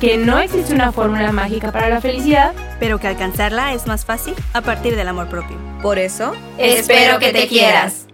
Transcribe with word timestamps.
que 0.00 0.16
no 0.16 0.38
existe 0.38 0.72
una 0.72 0.92
fórmula 0.92 1.32
mágica 1.32 1.72
para 1.72 1.88
la 1.88 2.00
felicidad. 2.00 2.54
pero 2.78 3.00
que 3.00 3.08
alcanzarla 3.08 3.74
es 3.74 3.88
más 3.88 4.04
fácil 4.04 4.34
a 4.52 4.60
partir 4.60 4.94
del 4.94 5.08
amor 5.08 5.28
propio. 5.28 5.56
Por 5.82 5.98
eso, 5.98 6.32
Espero 6.56 7.18
que 7.18 7.32
te 7.32 7.48
quieras. 7.48 8.06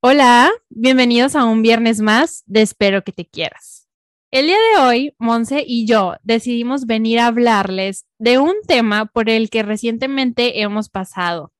Hola, 0.00 0.52
bienvenidos 0.70 1.34
a 1.34 1.44
un 1.44 1.62
viernes 1.62 2.00
más 2.00 2.44
de 2.46 2.62
Espero 2.62 3.02
que 3.02 3.10
te 3.10 3.26
quieras. 3.26 3.88
El 4.30 4.46
día 4.46 4.56
de 4.74 4.82
hoy, 4.82 5.14
Monse 5.18 5.64
y 5.66 5.86
yo 5.86 6.14
decidimos 6.22 6.86
venir 6.86 7.18
a 7.18 7.26
hablarles 7.26 8.06
de 8.18 8.38
un 8.38 8.54
tema 8.66 9.06
por 9.06 9.28
el 9.28 9.50
que 9.50 9.64
recientemente 9.64 10.60
hemos 10.60 10.88
pasado. 10.88 11.52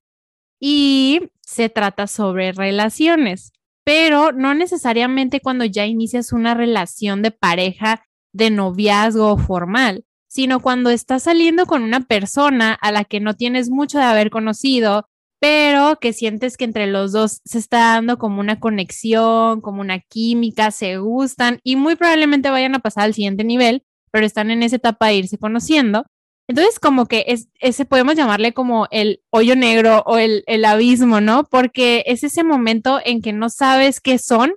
Y 0.61 1.29
se 1.49 1.67
trata 1.67 2.05
sobre 2.05 2.51
relaciones, 2.51 3.53
pero 3.83 4.31
no 4.31 4.53
necesariamente 4.53 5.39
cuando 5.39 5.65
ya 5.65 5.87
inicias 5.87 6.31
una 6.31 6.53
relación 6.53 7.23
de 7.23 7.31
pareja, 7.31 8.05
de 8.31 8.51
noviazgo 8.51 9.35
formal, 9.39 10.05
sino 10.27 10.59
cuando 10.59 10.91
estás 10.91 11.23
saliendo 11.23 11.65
con 11.65 11.81
una 11.81 12.01
persona 12.01 12.73
a 12.73 12.91
la 12.91 13.03
que 13.03 13.19
no 13.19 13.33
tienes 13.33 13.71
mucho 13.71 13.97
de 13.97 14.03
haber 14.03 14.29
conocido, 14.29 15.09
pero 15.39 15.97
que 15.99 16.13
sientes 16.13 16.55
que 16.55 16.65
entre 16.65 16.85
los 16.85 17.13
dos 17.13 17.41
se 17.45 17.57
está 17.57 17.95
dando 17.95 18.19
como 18.19 18.41
una 18.41 18.59
conexión, 18.59 19.61
como 19.61 19.81
una 19.81 19.99
química, 20.01 20.69
se 20.69 20.97
gustan 20.97 21.59
y 21.63 21.77
muy 21.77 21.95
probablemente 21.95 22.51
vayan 22.51 22.75
a 22.75 22.79
pasar 22.79 23.05
al 23.05 23.15
siguiente 23.15 23.43
nivel, 23.43 23.81
pero 24.11 24.23
están 24.23 24.51
en 24.51 24.61
esa 24.61 24.75
etapa 24.75 25.07
de 25.07 25.15
irse 25.15 25.39
conociendo. 25.39 26.05
Entonces, 26.49 26.79
como 26.79 27.05
que 27.05 27.25
es, 27.27 27.47
ese 27.59 27.85
podemos 27.85 28.15
llamarle 28.15 28.53
como 28.53 28.87
el 28.89 29.21
hoyo 29.29 29.55
negro 29.55 30.01
o 30.07 30.17
el, 30.17 30.43
el 30.47 30.65
abismo, 30.65 31.21
¿no? 31.21 31.43
Porque 31.43 32.03
es 32.07 32.23
ese 32.23 32.43
momento 32.43 32.99
en 33.05 33.21
que 33.21 33.33
no 33.33 33.49
sabes 33.49 34.01
qué 34.01 34.17
son 34.17 34.55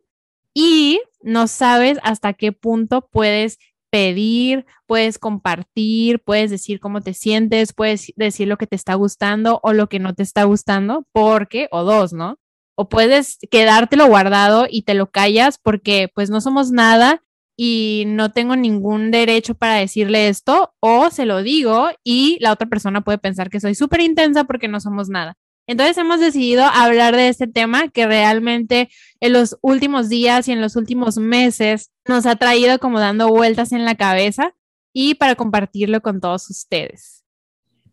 y 0.55 1.03
no 1.21 1.49
sabes 1.49 1.99
hasta 2.03 2.33
qué 2.33 2.51
punto 2.53 3.11
puedes 3.13 3.59
pedir, 3.91 4.65
puedes 4.87 5.19
compartir, 5.19 6.21
puedes 6.21 6.51
decir 6.51 6.81
cómo 6.81 7.03
te 7.03 7.13
sientes, 7.13 7.75
puedes 7.75 8.11
decir 8.17 8.49
lo 8.49 8.57
que 8.57 8.67
te 8.67 8.77
está 8.77 8.95
gustando 8.95 9.61
o 9.63 9.75
lo 9.75 9.91
que 9.91 9.99
no 9.99 10.15
te 10.15 10.23
está 10.23 10.45
gustando, 10.45 11.07
porque, 11.13 11.69
o 11.73 11.85
dos, 11.85 12.15
¿no? 12.15 12.39
O 12.75 12.89
puedes 12.89 13.37
quedártelo 13.51 14.07
guardado 14.07 14.67
y 14.67 14.85
te 14.85 14.95
lo 14.95 15.11
callas 15.11 15.59
porque 15.63 16.11
pues 16.15 16.31
no 16.31 16.41
somos 16.41 16.71
nada 16.71 17.23
y 17.57 18.05
no 18.07 18.33
tengo 18.33 18.57
ningún 18.57 19.11
derecho 19.11 19.55
para 19.55 19.77
decirle 19.77 20.29
esto, 20.29 20.75
o 20.81 21.11
se 21.11 21.27
lo 21.27 21.43
digo 21.43 21.91
y 22.03 22.39
la 22.41 22.53
otra 22.53 22.69
persona 22.69 23.03
puede 23.03 23.19
pensar 23.19 23.51
que 23.51 23.61
soy 23.61 23.75
súper 23.75 24.01
intensa 24.01 24.45
porque 24.45 24.69
no 24.69 24.81
somos 24.81 25.09
nada. 25.09 25.37
Entonces 25.67 25.97
hemos 25.97 26.19
decidido 26.19 26.65
hablar 26.65 27.15
de 27.15 27.29
este 27.29 27.47
tema 27.47 27.89
que 27.89 28.07
realmente 28.07 28.89
en 29.21 29.33
los 29.33 29.57
últimos 29.63 30.09
días 30.09 30.49
y 30.49 30.53
en 30.53 30.61
los 30.61 30.75
últimos 30.75 31.19
meses 31.19 31.93
nos 32.07 32.27
ha 32.27 32.37
traído 32.37 32.79
como 32.79 32.99
dando 32.99 33.29
vueltas 33.29 33.71
en 33.73 33.85
la 33.85 33.95
cabeza 33.95 34.55
y 34.93 35.15
para 35.15 35.37
compartirlo 35.37 36.01
con 36.01 36.21
todos 36.21 36.51
ustedes. 36.51 37.25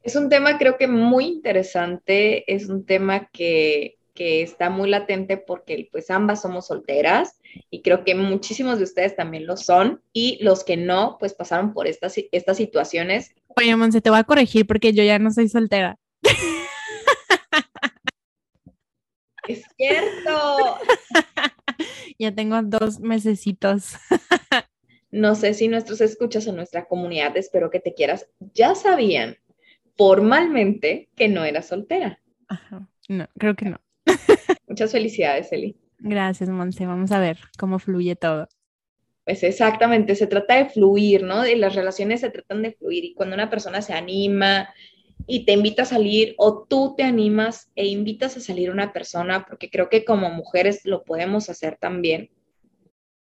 Es 0.02 0.16
un 0.16 0.30
tema 0.30 0.58
creo 0.58 0.78
que 0.78 0.88
muy 0.88 1.26
interesante, 1.26 2.52
es 2.52 2.70
un 2.70 2.86
tema 2.86 3.30
que, 3.32 3.99
que 4.20 4.42
está 4.42 4.70
muy 4.70 4.90
latente 4.90 5.38
porque 5.38 5.88
pues 5.94 6.12
ambas 6.12 6.42
somos 6.42 6.68
solteras 6.68 7.40
y 7.70 7.82
creo 7.82 8.04
que 8.04 8.16
muchísimos 8.16 8.78
de 8.78 8.84
ustedes 8.84 9.16
también 9.16 9.48
lo 9.48 9.56
son 9.56 10.02
y 10.12 10.44
los 10.44 10.66
que 10.66 10.76
no 10.76 11.16
pues 11.22 11.34
pasaron 11.34 11.72
por 11.72 11.88
estas, 11.88 12.16
estas 12.34 12.58
situaciones. 12.58 13.34
Oye, 13.56 13.74
Monse, 13.78 14.02
te 14.02 14.10
voy 14.10 14.20
a 14.20 14.26
corregir 14.26 14.68
porque 14.68 14.92
yo 14.92 15.04
ya 15.04 15.20
no 15.20 15.32
soy 15.32 15.48
soltera. 15.48 15.98
Es 19.48 19.64
cierto. 19.78 20.78
ya 22.20 22.36
tengo 22.36 22.62
dos 22.62 23.00
mesecitos. 23.00 23.94
No 25.12 25.34
sé 25.34 25.54
si 25.54 25.70
nuestros 25.70 26.02
escuchas 26.02 26.46
en 26.46 26.58
nuestra 26.58 26.86
comunidad, 26.90 27.38
espero 27.38 27.72
que 27.72 27.80
te 27.80 27.94
quieras, 27.94 28.28
ya 28.54 28.76
sabían 28.76 29.38
formalmente 29.98 31.10
que 31.16 31.30
no 31.30 31.46
eras 31.46 31.70
soltera. 31.70 32.20
Ajá. 32.50 32.86
No, 33.08 33.28
creo 33.40 33.56
que 33.56 33.66
no. 33.66 33.80
Muchas 34.68 34.92
felicidades, 34.92 35.52
Eli. 35.52 35.76
Gracias, 36.00 36.50
Monse. 36.50 36.86
Vamos 36.86 37.12
a 37.12 37.20
ver 37.20 37.38
cómo 37.58 37.80
fluye 37.80 38.16
todo. 38.16 38.48
Pues 39.26 39.44
exactamente, 39.44 40.16
se 40.16 40.28
trata 40.28 40.56
de 40.56 40.70
fluir, 40.70 41.24
¿no? 41.24 41.46
Y 41.46 41.56
las 41.56 41.76
relaciones 41.76 42.22
se 42.22 42.32
tratan 42.32 42.64
de 42.64 42.72
fluir 42.72 43.06
y 43.06 43.14
cuando 43.14 43.36
una 43.36 43.50
persona 43.50 43.82
se 43.82 43.94
anima 43.94 44.74
y 45.28 45.46
te 45.46 45.52
invita 45.54 45.84
a 45.84 45.86
salir 45.86 46.34
o 46.38 46.66
tú 46.68 46.96
te 46.98 47.04
animas 47.04 47.70
e 47.76 47.86
invitas 47.86 48.38
a 48.38 48.40
salir 48.40 48.72
una 48.72 48.92
persona, 48.92 49.46
porque 49.46 49.70
creo 49.70 49.90
que 49.90 50.04
como 50.04 50.32
mujeres 50.32 50.82
lo 50.86 51.04
podemos 51.04 51.50
hacer 51.50 51.78
también. 51.80 52.32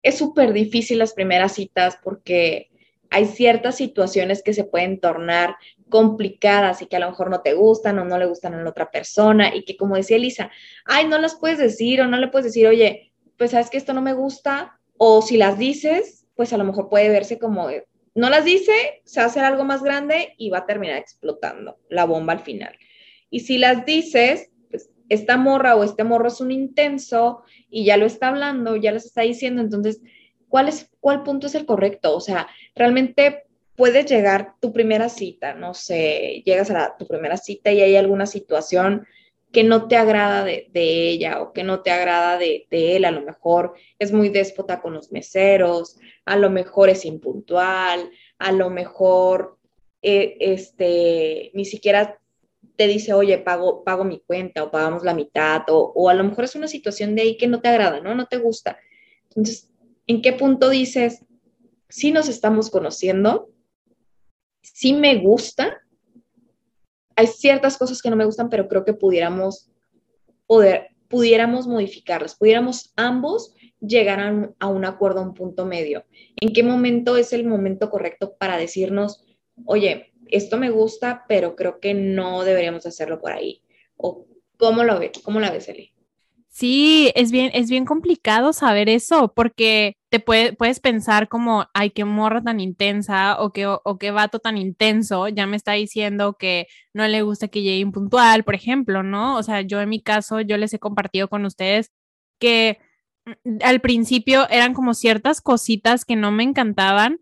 Es 0.02 0.18
súper 0.18 0.52
difícil 0.52 0.98
las 0.98 1.14
primeras 1.14 1.52
citas 1.52 1.98
porque 2.04 2.68
hay 3.08 3.24
ciertas 3.24 3.76
situaciones 3.76 4.42
que 4.42 4.52
se 4.52 4.64
pueden 4.64 5.00
tornar 5.00 5.56
complicadas 5.88 6.82
y 6.82 6.86
que 6.86 6.96
a 6.96 7.00
lo 7.00 7.10
mejor 7.10 7.30
no 7.30 7.40
te 7.40 7.54
gustan 7.54 7.98
o 7.98 8.04
no 8.04 8.18
le 8.18 8.26
gustan 8.26 8.54
a 8.54 8.62
la 8.62 8.70
otra 8.70 8.90
persona 8.90 9.54
y 9.54 9.64
que 9.64 9.76
como 9.76 9.96
decía 9.96 10.16
Elisa, 10.16 10.50
ay, 10.84 11.06
no 11.06 11.18
las 11.18 11.36
puedes 11.36 11.58
decir 11.58 12.00
o 12.00 12.06
no 12.06 12.16
le 12.16 12.28
puedes 12.28 12.46
decir, 12.46 12.66
oye, 12.66 13.12
pues 13.36 13.52
sabes 13.52 13.70
que 13.70 13.76
esto 13.76 13.92
no 13.92 14.02
me 14.02 14.12
gusta 14.12 14.78
o 14.96 15.22
si 15.22 15.36
las 15.36 15.58
dices, 15.58 16.26
pues 16.34 16.52
a 16.52 16.56
lo 16.56 16.64
mejor 16.64 16.88
puede 16.88 17.08
verse 17.08 17.38
como, 17.38 17.68
no 18.14 18.30
las 18.30 18.44
dice, 18.44 19.02
se 19.04 19.20
va 19.20 19.24
a 19.24 19.28
hacer 19.28 19.44
algo 19.44 19.64
más 19.64 19.82
grande 19.82 20.34
y 20.38 20.50
va 20.50 20.58
a 20.58 20.66
terminar 20.66 20.96
explotando 20.96 21.78
la 21.88 22.04
bomba 22.04 22.32
al 22.32 22.40
final. 22.40 22.76
Y 23.30 23.40
si 23.40 23.58
las 23.58 23.84
dices, 23.84 24.50
pues 24.70 24.90
esta 25.08 25.36
morra 25.36 25.76
o 25.76 25.84
este 25.84 26.04
morro 26.04 26.28
es 26.28 26.40
un 26.40 26.50
intenso 26.50 27.42
y 27.68 27.84
ya 27.84 27.96
lo 27.96 28.06
está 28.06 28.28
hablando, 28.28 28.76
ya 28.76 28.92
les 28.92 29.06
está 29.06 29.22
diciendo, 29.22 29.62
entonces, 29.62 30.00
¿cuál, 30.48 30.68
es, 30.68 30.90
¿cuál 31.00 31.22
punto 31.22 31.46
es 31.46 31.54
el 31.54 31.66
correcto? 31.66 32.16
O 32.16 32.20
sea, 32.20 32.48
realmente 32.74 33.45
puedes 33.76 34.06
llegar 34.06 34.54
tu 34.60 34.72
primera 34.72 35.08
cita, 35.08 35.54
no 35.54 35.74
sé, 35.74 36.42
llegas 36.44 36.70
a 36.70 36.74
la, 36.74 36.96
tu 36.96 37.06
primera 37.06 37.36
cita 37.36 37.70
y 37.72 37.80
hay 37.80 37.96
alguna 37.96 38.26
situación 38.26 39.06
que 39.52 39.64
no 39.64 39.88
te 39.88 39.96
agrada 39.96 40.44
de, 40.44 40.68
ella 40.74 41.40
o 41.40 41.52
que 41.52 41.62
no 41.62 41.82
te 41.82 41.90
agrada 41.90 42.36
de, 42.38 42.66
de, 42.70 42.96
él, 42.96 43.04
a 43.04 43.10
lo 43.10 43.22
mejor 43.22 43.74
es 43.98 44.12
muy 44.12 44.28
déspota 44.28 44.80
con 44.80 44.92
los 44.94 45.12
meseros, 45.12 45.96
a 46.24 46.36
lo 46.36 46.50
mejor 46.50 46.88
es 46.88 47.04
impuntual, 47.04 48.10
a 48.38 48.52
lo 48.52 48.70
mejor 48.70 49.58
eh, 50.02 50.36
este, 50.40 51.50
ni 51.54 51.64
siquiera 51.64 52.18
te 52.76 52.86
dice, 52.88 53.14
oye, 53.14 53.38
pago, 53.38 53.82
pago 53.84 54.04
mi 54.04 54.20
cuenta 54.20 54.62
o 54.62 54.70
pagamos 54.70 55.02
la 55.04 55.14
mitad, 55.14 55.62
o, 55.68 55.92
o 55.94 56.10
a 56.10 56.14
lo 56.14 56.24
mejor 56.24 56.44
es 56.44 56.54
una 56.54 56.68
situación 56.68 57.14
de 57.14 57.22
ahí 57.22 57.36
que 57.38 57.46
no 57.46 57.60
te 57.60 57.68
agrada, 57.68 58.00
¿no? 58.00 58.14
No 58.14 58.26
te 58.26 58.36
gusta. 58.36 58.78
Entonces, 59.30 59.70
¿en 60.06 60.20
qué 60.20 60.32
punto 60.32 60.68
dices, 60.68 61.24
si 61.88 62.12
nos 62.12 62.28
estamos 62.28 62.68
conociendo, 62.68 63.48
sí 64.72 64.92
me 64.92 65.16
gusta, 65.16 65.80
hay 67.14 67.26
ciertas 67.26 67.78
cosas 67.78 68.02
que 68.02 68.10
no 68.10 68.16
me 68.16 68.24
gustan, 68.24 68.50
pero 68.50 68.68
creo 68.68 68.84
que 68.84 68.92
pudiéramos 68.92 69.70
poder, 70.46 70.88
pudiéramos 71.08 71.66
modificarlas, 71.66 72.36
pudiéramos 72.36 72.92
ambos 72.96 73.54
llegar 73.80 74.20
a 74.20 74.66
un, 74.66 74.84
acuerdo, 74.84 75.20
a 75.20 75.22
un 75.22 75.34
punto 75.34 75.64
medio. 75.64 76.04
¿En 76.40 76.52
qué 76.52 76.62
momento 76.62 77.16
es 77.16 77.32
el 77.32 77.46
momento 77.46 77.90
correcto 77.90 78.36
para 78.38 78.56
decirnos, 78.56 79.24
oye, 79.64 80.12
esto 80.28 80.58
me 80.58 80.70
gusta, 80.70 81.24
pero 81.28 81.56
creo 81.56 81.80
que 81.80 81.94
no 81.94 82.42
deberíamos 82.44 82.86
hacerlo 82.86 83.20
por 83.20 83.32
ahí? 83.32 83.62
¿O 83.96 84.26
cómo 84.56 84.84
lo 84.84 84.98
ves? 84.98 85.12
¿Cómo 85.22 85.40
la 85.40 85.50
ves, 85.50 85.68
Eli? 85.68 85.92
Sí, 86.48 87.12
es 87.14 87.30
bien, 87.30 87.50
es 87.54 87.68
bien 87.68 87.84
complicado 87.84 88.52
saber 88.52 88.88
eso, 88.88 89.32
porque 89.34 89.96
puedes 90.20 90.80
pensar 90.80 91.28
como, 91.28 91.66
ay, 91.74 91.90
qué 91.90 92.04
morra 92.04 92.42
tan 92.42 92.60
intensa 92.60 93.40
o 93.40 93.52
qué, 93.52 93.66
o, 93.66 93.98
qué 93.98 94.10
vato 94.10 94.38
tan 94.38 94.56
intenso, 94.58 95.28
ya 95.28 95.46
me 95.46 95.56
está 95.56 95.72
diciendo 95.72 96.36
que 96.38 96.66
no 96.94 97.06
le 97.08 97.22
gusta 97.22 97.48
que 97.48 97.62
llegue 97.62 97.78
impuntual, 97.78 98.44
por 98.44 98.54
ejemplo, 98.54 99.02
¿no? 99.02 99.36
O 99.36 99.42
sea, 99.42 99.62
yo 99.62 99.80
en 99.80 99.88
mi 99.88 100.02
caso, 100.02 100.40
yo 100.40 100.56
les 100.56 100.74
he 100.74 100.78
compartido 100.78 101.28
con 101.28 101.44
ustedes 101.44 101.92
que 102.38 102.78
al 103.62 103.80
principio 103.80 104.48
eran 104.50 104.74
como 104.74 104.94
ciertas 104.94 105.40
cositas 105.40 106.04
que 106.04 106.16
no 106.16 106.30
me 106.32 106.44
encantaban 106.44 107.20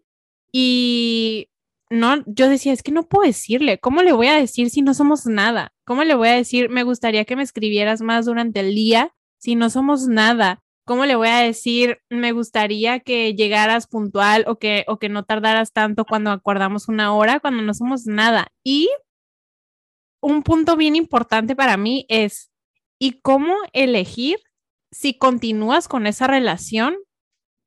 y 0.52 1.50
no, 1.90 2.22
yo 2.26 2.48
decía, 2.48 2.72
es 2.72 2.82
que 2.82 2.92
no 2.92 3.08
puedo 3.08 3.26
decirle, 3.26 3.78
¿cómo 3.78 4.02
le 4.02 4.12
voy 4.12 4.26
a 4.28 4.36
decir 4.36 4.70
si 4.70 4.82
no 4.82 4.94
somos 4.94 5.26
nada? 5.26 5.72
¿Cómo 5.84 6.04
le 6.04 6.14
voy 6.14 6.28
a 6.28 6.34
decir, 6.34 6.70
me 6.70 6.82
gustaría 6.82 7.24
que 7.24 7.36
me 7.36 7.42
escribieras 7.42 8.00
más 8.00 8.26
durante 8.26 8.60
el 8.60 8.74
día 8.74 9.14
si 9.38 9.54
no 9.54 9.70
somos 9.70 10.08
nada? 10.08 10.63
¿Cómo 10.84 11.06
le 11.06 11.16
voy 11.16 11.28
a 11.28 11.38
decir? 11.38 11.98
Me 12.10 12.32
gustaría 12.32 13.00
que 13.00 13.34
llegaras 13.34 13.86
puntual 13.86 14.44
o 14.46 14.56
que, 14.58 14.84
o 14.88 14.98
que 14.98 15.08
no 15.08 15.24
tardaras 15.24 15.72
tanto 15.72 16.04
cuando 16.04 16.30
acordamos 16.30 16.88
una 16.88 17.14
hora, 17.14 17.40
cuando 17.40 17.62
no 17.62 17.74
somos 17.74 18.06
nada. 18.06 18.48
Y 18.64 18.90
un 20.22 20.42
punto 20.42 20.76
bien 20.76 20.96
importante 20.96 21.56
para 21.56 21.76
mí 21.76 22.06
es, 22.08 22.50
¿y 22.98 23.20
cómo 23.20 23.54
elegir 23.72 24.38
si 24.92 25.18
continúas 25.18 25.88
con 25.88 26.06
esa 26.06 26.26
relación 26.26 26.96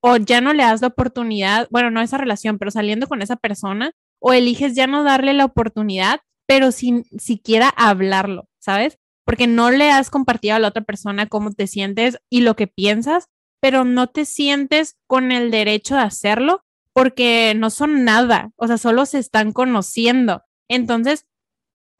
o 0.02 0.18
ya 0.18 0.42
no 0.42 0.54
le 0.54 0.64
das 0.64 0.81
la 0.81 0.88
oportunidad, 0.88 1.68
bueno, 1.72 1.92
no 1.92 2.02
esa 2.02 2.18
relación, 2.18 2.58
pero 2.58 2.72
saliendo 2.72 3.08
con 3.08 3.22
esa 3.22 3.36
persona, 3.36 3.92
o 4.19 4.34
eliges 4.34 4.75
ya 4.75 4.88
no 4.88 5.04
darle 5.04 5.34
la 5.34 5.46
oportunidad, 5.46 6.22
pero 6.48 6.72
sin 6.72 7.04
siquiera 7.19 7.69
hablarlo, 7.69 8.48
¿sabes? 8.60 8.98
Porque 9.27 9.45
no 9.45 9.69
le 9.69 9.91
has 9.91 10.09
compartido 10.09 10.56
a 10.56 10.59
la 10.59 10.69
otra 10.69 10.83
persona 10.83 11.27
cómo 11.27 11.51
te 11.51 11.68
sientes 11.68 12.18
y 12.31 12.41
lo 12.41 12.56
que 12.56 12.68
piensas, 12.68 13.27
pero 13.62 13.83
no 13.83 14.07
te 14.07 14.24
sientes 14.24 14.95
con 15.06 15.33
el 15.33 15.51
derecho 15.51 15.95
de 15.95 16.01
hacerlo 16.01 16.62
porque 16.94 17.53
no 17.56 17.69
son 17.69 18.06
nada, 18.06 18.53
o 18.56 18.65
sea, 18.65 18.77
solo 18.79 19.06
se 19.06 19.19
están 19.19 19.51
conociendo. 19.51 20.44
Entonces, 20.68 21.27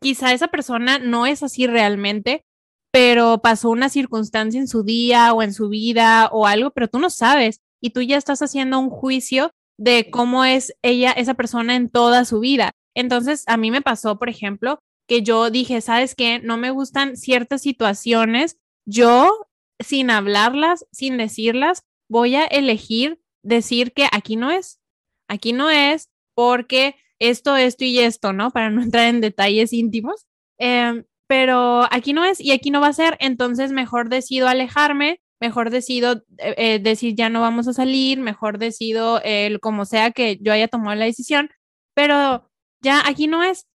quizá 0.01 0.31
esa 0.31 0.47
persona 0.47 1.00
no 1.00 1.25
es 1.25 1.44
así 1.44 1.68
realmente, 1.68 2.45
pero 2.91 3.39
pasó 3.44 3.69
una 3.69 3.89
circunstancia 3.89 4.59
en 4.59 4.68
su 4.68 4.83
día 4.83 5.33
o 5.33 5.44
en 5.44 5.53
su 5.53 5.69
vida 5.69 6.30
o 6.31 6.47
algo, 6.47 6.71
pero 6.71 6.88
tú 6.88 6.97
no 6.97 7.09
sabes 7.09 7.62
y 7.80 7.91
tú 7.91 8.01
ya 8.01 8.18
estás 8.18 8.41
haciendo 8.41 8.80
un 8.80 8.89
juicio 8.89 9.51
de 9.77 10.09
cómo 10.09 10.45
es 10.45 10.73
ella, 10.81 11.12
esa 11.12 11.35
persona 11.35 11.75
en 11.75 11.89
toda 11.89 12.25
su 12.25 12.39
vida. 12.39 12.71
Entonces, 12.95 13.44
a 13.47 13.57
mí 13.57 13.69
me 13.69 13.81
pasó, 13.81 14.18
por 14.18 14.30
ejemplo, 14.30 14.80
que 15.07 15.21
yo 15.21 15.50
dije, 15.50 15.81
¿sabes 15.81 16.15
qué? 16.15 16.39
No 16.39 16.57
me 16.57 16.71
gustan 16.71 17.18
ciertas 17.18 17.62
situaciones. 17.62 18.57
Yo, 18.86 19.48
sin 19.80 20.12
hablarlas, 20.12 20.86
sin 20.92 21.18
decirlas, 21.18 21.83
voy 22.09 22.36
a 22.36 22.45
elegir 22.45 23.21
decir 23.44 23.94
que 23.94 24.07
aquí 24.12 24.36
no 24.36 24.51
es. 24.51 24.80
Aquí 25.27 25.54
no 25.54 25.69
es 25.69 26.09
porque 26.36 26.95
esto, 27.19 27.56
esto 27.56 27.86
y 27.86 28.00
esto, 28.00 28.33
¿no? 28.33 28.51
Para 28.51 28.69
no 28.69 28.81
entrar 28.81 29.07
en 29.07 29.21
detalles 29.21 29.74
íntimos. 29.74 30.25
Em, 30.59 31.06
pero 31.27 31.88
aquí 31.92 32.13
no 32.13 32.24
es 32.24 32.39
y 32.39 32.51
aquí 32.51 32.71
no 32.71 32.81
va 32.81 32.88
a 32.88 32.94
ser. 32.94 33.18
Entonces, 33.19 33.71
mejor 33.71 34.09
decido 34.09 34.48
alejarme 34.48 35.21
mejor 35.39 35.69
decido 35.69 36.24
eh, 36.38 36.56
eh, 36.57 36.80
decir 36.80 37.15
ya 37.15 37.30
no 37.30 37.42
vamos 37.42 37.68
a 37.68 37.74
salir, 37.74 38.19
mejor 38.19 38.57
decido 38.57 39.21
el 39.24 39.59
como 39.59 39.86
sea 39.86 40.12
que 40.12 40.38
yo 40.42 40.54
haya 40.54 40.68
tomado 40.68 40.95
la 40.95 41.06
decisión, 41.06 41.50
pero 41.94 42.50
ya 42.81 43.07
aquí 43.07 43.27
no 43.27 43.44
es 43.44 43.68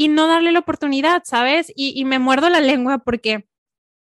y 0.00 0.08
no 0.08 0.26
darle 0.26 0.50
la 0.50 0.60
oportunidad, 0.60 1.24
¿sabes? 1.26 1.70
Y, 1.76 2.02
me 2.06 2.18
muerdo 2.18 2.48
la 2.48 2.62
lengua 2.62 3.00
porque 3.00 3.46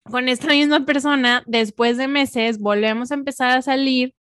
con 0.03 0.29
esta 0.29 0.49
misma 0.49 0.85
persona, 0.85 1.43
después 1.47 1.97
de 1.97 2.07
meses, 2.07 2.59
volvemos 2.59 3.11
a 3.11 3.15
empezar 3.15 3.57
a 3.57 3.63
salir 3.63 4.13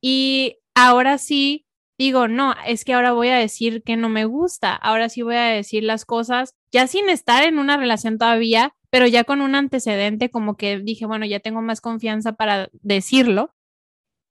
y 0.00 0.58
ahora 0.76 1.18
sí 1.18 1.66
digo, 1.98 2.28
no, 2.28 2.54
es 2.68 2.84
que 2.84 2.94
ahora 2.94 3.10
voy 3.10 3.30
a 3.30 3.36
decir 3.36 3.82
que 3.82 3.96
no 3.96 4.08
me 4.08 4.26
gusta, 4.26 4.76
ahora 4.76 5.08
sí 5.08 5.22
voy 5.22 5.34
a 5.34 5.46
decir 5.46 5.82
las 5.82 6.04
cosas, 6.04 6.54
ya 6.70 6.86
sin 6.86 7.08
estar 7.10 7.42
en 7.42 7.58
una 7.58 7.76
relación 7.78 8.16
todavía, 8.16 8.72
pero 8.90 9.08
ya 9.08 9.24
con 9.24 9.40
un 9.40 9.56
antecedente 9.56 10.30
como 10.30 10.56
que 10.56 10.78
dije, 10.78 11.04
bueno, 11.04 11.26
ya 11.26 11.40
tengo 11.40 11.62
más 11.62 11.80
confianza 11.80 12.34
para 12.34 12.68
decirlo. 12.74 13.52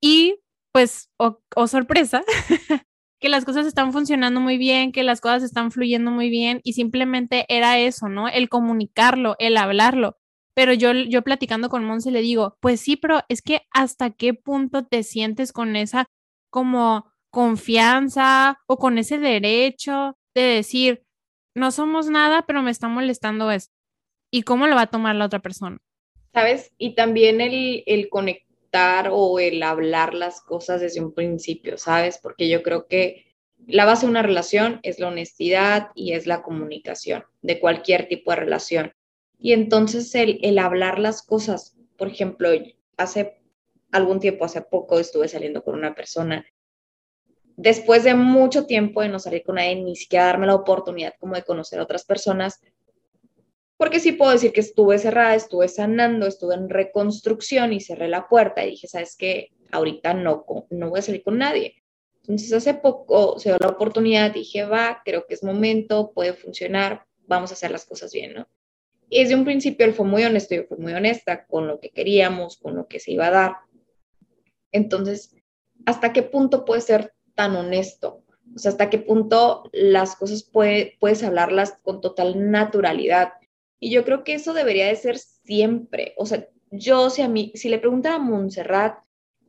Y 0.02 0.40
pues, 0.72 1.10
o, 1.18 1.68
sorpresa, 1.68 2.24
que 3.24 3.30
las 3.30 3.46
cosas 3.46 3.66
están 3.66 3.94
funcionando 3.94 4.42
muy 4.42 4.58
bien, 4.58 4.92
que 4.92 5.02
las 5.02 5.22
cosas 5.22 5.44
están 5.44 5.72
fluyendo 5.72 6.12
muy 6.12 6.30
bien 6.30 6.60
y 6.62 6.74
simplemente 6.74 7.46
era 7.48 7.80
eso, 7.80 8.10
¿no? 8.10 8.28
El 8.28 8.50
comunicarlo, 8.50 9.38
el 9.40 9.56
hablarlo. 9.56 10.18
Pero 10.54 10.74
yo, 10.74 10.92
yo 10.92 11.22
platicando 11.22 11.70
con 11.70 11.86
Monse 11.86 12.12
le 12.12 12.20
digo, 12.20 12.58
pues 12.60 12.82
sí, 12.82 12.98
pero 12.98 13.22
es 13.30 13.42
que 13.42 13.62
hasta 13.72 14.10
qué 14.10 14.34
punto 14.34 14.86
te 14.86 15.04
sientes 15.04 15.54
con 15.54 15.78
esa 15.78 16.08
como 16.50 17.14
confianza 17.32 18.60
o 18.68 18.76
con 18.76 18.98
ese 18.98 19.18
derecho 19.20 20.18
de 20.36 20.42
decir, 20.42 21.06
no 21.56 21.72
somos 21.72 22.10
nada, 22.10 22.44
pero 22.46 22.62
me 22.62 22.72
está 22.72 22.90
molestando 22.90 23.52
esto 23.52 23.74
y 24.34 24.42
cómo 24.42 24.68
lo 24.68 24.76
va 24.76 24.82
a 24.82 24.88
tomar 24.88 25.16
la 25.16 25.28
otra 25.28 25.40
persona. 25.40 25.78
¿Sabes? 26.34 26.74
Y 26.78 26.96
también 26.96 27.40
el, 27.40 27.84
el 27.86 28.10
conectar 28.10 28.53
o 29.12 29.40
el 29.40 29.62
hablar 29.62 30.14
las 30.14 30.42
cosas 30.42 30.82
desde 30.82 31.02
un 31.02 31.14
principio, 31.14 31.78
¿sabes? 31.78 32.18
Porque 32.18 32.50
yo 32.50 32.64
creo 32.64 32.88
que 32.88 33.26
la 33.68 33.86
base 33.86 34.06
de 34.06 34.10
una 34.10 34.24
relación 34.24 34.80
es 34.84 35.00
la 35.00 35.10
honestidad 35.10 35.90
y 35.96 36.14
es 36.14 36.26
la 36.26 36.42
comunicación 36.42 37.24
de 37.42 37.60
cualquier 37.60 38.08
tipo 38.08 38.32
de 38.32 38.38
relación. 38.38 38.94
Y 39.38 39.54
entonces 39.54 40.14
el, 40.16 40.40
el 40.42 40.58
hablar 40.58 40.98
las 40.98 41.22
cosas, 41.22 41.78
por 41.98 42.08
ejemplo, 42.08 42.50
hace 42.98 43.40
algún 43.92 44.20
tiempo, 44.20 44.46
hace 44.46 44.62
poco, 44.62 45.00
estuve 45.00 45.28
saliendo 45.28 45.64
con 45.64 45.76
una 45.76 45.94
persona. 45.94 46.44
Después 47.56 48.04
de 48.04 48.16
mucho 48.16 48.66
tiempo 48.66 49.02
de 49.02 49.10
no 49.10 49.20
salir 49.20 49.44
con 49.44 49.56
nadie, 49.56 49.76
ni 49.76 49.96
siquiera 49.96 50.26
darme 50.26 50.48
la 50.48 50.56
oportunidad 50.56 51.14
como 51.20 51.36
de 51.36 51.44
conocer 51.44 51.80
a 51.80 51.84
otras 51.84 52.06
personas, 52.06 52.60
porque 53.84 54.00
sí 54.00 54.14
puedo 54.14 54.32
decir 54.32 54.54
que 54.54 54.62
estuve 54.62 54.98
cerrada, 54.98 55.36
estuve 55.36 55.68
sanando, 55.68 56.26
estuve 56.26 56.56
en 56.56 56.70
reconstrucción 56.70 57.74
y 57.74 57.82
cerré 57.82 58.08
la 58.08 58.30
puerta 58.30 58.64
y 58.64 58.70
dije, 58.70 58.88
¿sabes 58.88 59.18
qué? 59.18 59.52
Ahorita 59.74 60.14
no, 60.14 60.46
no 60.70 60.90
voy 60.90 61.00
a 61.00 61.02
salir 61.02 61.22
con 61.22 61.38
nadie. 61.38 61.76
Entonces 62.22 62.54
hace 62.54 62.76
poco 62.76 63.38
se 63.40 63.50
dio 63.50 63.58
la 63.60 63.68
oportunidad, 63.68 64.32
dije, 64.32 64.64
va, 64.64 65.02
creo 65.04 65.26
que 65.28 65.34
es 65.34 65.44
momento, 65.44 66.14
puede 66.14 66.32
funcionar, 66.32 67.06
vamos 67.28 67.52
a 67.52 67.56
hacer 67.56 67.72
las 67.72 67.84
cosas 67.84 68.14
bien, 68.14 68.36
¿no? 68.36 68.48
Y 69.10 69.22
desde 69.22 69.36
un 69.36 69.44
principio 69.44 69.86
él 69.86 69.94
fue 69.94 70.06
muy 70.06 70.24
honesto, 70.24 70.56
yo 70.56 70.64
fui 70.64 70.78
muy 70.78 70.94
honesta 70.94 71.46
con 71.46 71.68
lo 71.68 71.82
que 71.82 71.90
queríamos, 71.90 72.56
con 72.56 72.78
lo 72.78 72.88
que 72.88 73.02
se 73.02 73.12
iba 73.12 73.28
a 73.28 73.32
dar. 73.32 73.56
Entonces, 74.72 75.36
¿hasta 75.86 76.14
qué 76.14 76.24
punto 76.24 76.64
puede 76.64 76.80
ser 76.80 77.14
tan 77.36 77.54
honesto? 77.58 78.24
O 78.56 78.60
sea, 78.60 78.72
¿hasta 78.72 78.90
qué 78.90 79.00
punto 79.00 79.70
las 79.74 80.16
cosas 80.16 80.42
puede, 80.42 80.96
puedes 81.02 81.22
hablarlas 81.22 81.74
con 81.84 82.00
total 82.00 82.50
naturalidad? 82.50 83.34
Y 83.84 83.90
yo 83.90 84.06
creo 84.06 84.24
que 84.24 84.36
eso 84.36 84.54
debería 84.54 84.88
de 84.88 84.96
ser 84.96 85.18
siempre. 85.18 86.14
O 86.16 86.26
sea, 86.26 86.48
yo 86.72 87.10
si 87.10 87.22
a 87.22 87.28
mí, 87.28 87.52
si 87.54 87.68
le 87.68 87.80
preguntara 87.80 88.16
a 88.16 88.20
Montserrat, 88.20 89.00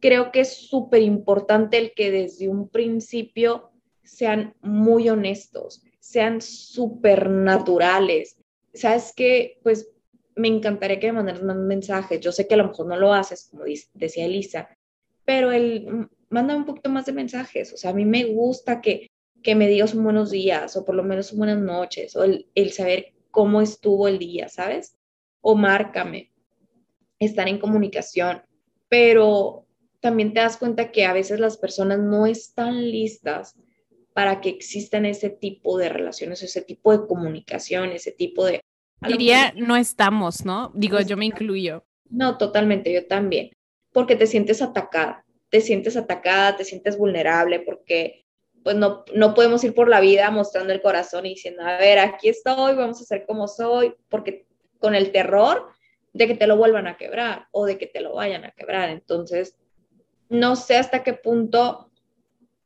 creo 0.00 0.32
que 0.32 0.40
es 0.40 0.54
súper 0.54 1.02
importante 1.02 1.78
el 1.78 1.92
que 1.94 2.10
desde 2.10 2.48
un 2.48 2.68
principio 2.68 3.70
sean 4.02 4.56
muy 4.60 5.08
honestos, 5.08 5.84
sean 6.00 6.40
súper 6.40 7.30
naturales. 7.30 8.36
Sabes 8.72 9.12
que, 9.14 9.60
pues, 9.62 9.88
me 10.34 10.48
encantaría 10.48 10.98
que 10.98 11.06
me 11.06 11.18
mandaras 11.18 11.44
más 11.44 11.56
mensajes. 11.56 12.18
Yo 12.18 12.32
sé 12.32 12.48
que 12.48 12.54
a 12.54 12.56
lo 12.56 12.66
mejor 12.66 12.86
no 12.88 12.96
lo 12.96 13.14
haces, 13.14 13.46
como 13.52 13.62
decía 13.94 14.24
Elisa, 14.24 14.68
pero 15.24 15.52
el 15.52 16.08
manda 16.28 16.56
un 16.56 16.64
poquito 16.64 16.90
más 16.90 17.06
de 17.06 17.12
mensajes. 17.12 17.72
O 17.72 17.76
sea, 17.76 17.90
a 17.90 17.94
mí 17.94 18.04
me 18.04 18.24
gusta 18.24 18.80
que, 18.80 19.12
que 19.44 19.54
me 19.54 19.68
digas 19.68 19.94
un 19.94 20.02
buenos 20.02 20.32
días 20.32 20.76
o 20.76 20.84
por 20.84 20.96
lo 20.96 21.04
menos 21.04 21.30
un 21.30 21.38
buenas 21.38 21.60
noches 21.60 22.16
o 22.16 22.24
el, 22.24 22.48
el 22.56 22.72
saber 22.72 23.13
cómo 23.34 23.60
estuvo 23.60 24.06
el 24.08 24.18
día, 24.18 24.48
¿sabes? 24.48 24.96
O 25.40 25.56
márcame, 25.56 26.32
estar 27.18 27.48
en 27.48 27.58
comunicación, 27.58 28.42
pero 28.88 29.66
también 30.00 30.32
te 30.32 30.40
das 30.40 30.56
cuenta 30.56 30.92
que 30.92 31.04
a 31.04 31.12
veces 31.12 31.40
las 31.40 31.58
personas 31.58 31.98
no 31.98 32.26
están 32.26 32.90
listas 32.90 33.58
para 34.12 34.40
que 34.40 34.50
existan 34.50 35.04
ese 35.04 35.30
tipo 35.30 35.76
de 35.76 35.88
relaciones, 35.88 36.42
ese 36.42 36.62
tipo 36.62 36.96
de 36.96 37.06
comunicación, 37.06 37.90
ese 37.90 38.12
tipo 38.12 38.46
de... 38.46 38.60
Diría, 39.00 39.52
no 39.56 39.76
estamos, 39.76 40.44
¿no? 40.44 40.70
Digo, 40.74 41.00
yo 41.00 41.16
me 41.16 41.26
incluyo. 41.26 41.84
No, 42.08 42.38
totalmente, 42.38 42.92
yo 42.92 43.06
también, 43.08 43.50
porque 43.92 44.14
te 44.14 44.28
sientes 44.28 44.62
atacada, 44.62 45.24
te 45.50 45.60
sientes 45.60 45.96
atacada, 45.96 46.56
te 46.56 46.64
sientes 46.64 46.96
vulnerable, 46.96 47.60
porque 47.60 48.23
pues 48.64 48.76
no, 48.76 49.04
no 49.14 49.34
podemos 49.34 49.62
ir 49.62 49.74
por 49.74 49.88
la 49.88 50.00
vida 50.00 50.30
mostrando 50.30 50.72
el 50.72 50.82
corazón 50.82 51.26
y 51.26 51.30
diciendo, 51.30 51.62
a 51.62 51.76
ver, 51.76 51.98
aquí 51.98 52.30
estoy, 52.30 52.74
vamos 52.74 53.00
a 53.00 53.04
ser 53.04 53.26
como 53.26 53.46
soy, 53.46 53.94
porque 54.08 54.46
con 54.80 54.94
el 54.94 55.12
terror 55.12 55.68
de 56.14 56.26
que 56.26 56.34
te 56.34 56.46
lo 56.46 56.56
vuelvan 56.56 56.86
a 56.86 56.96
quebrar 56.96 57.46
o 57.52 57.66
de 57.66 57.76
que 57.76 57.86
te 57.86 58.00
lo 58.00 58.14
vayan 58.14 58.44
a 58.44 58.52
quebrar. 58.52 58.88
Entonces, 58.88 59.56
no 60.30 60.56
sé 60.56 60.76
hasta 60.76 61.02
qué 61.02 61.12
punto 61.12 61.90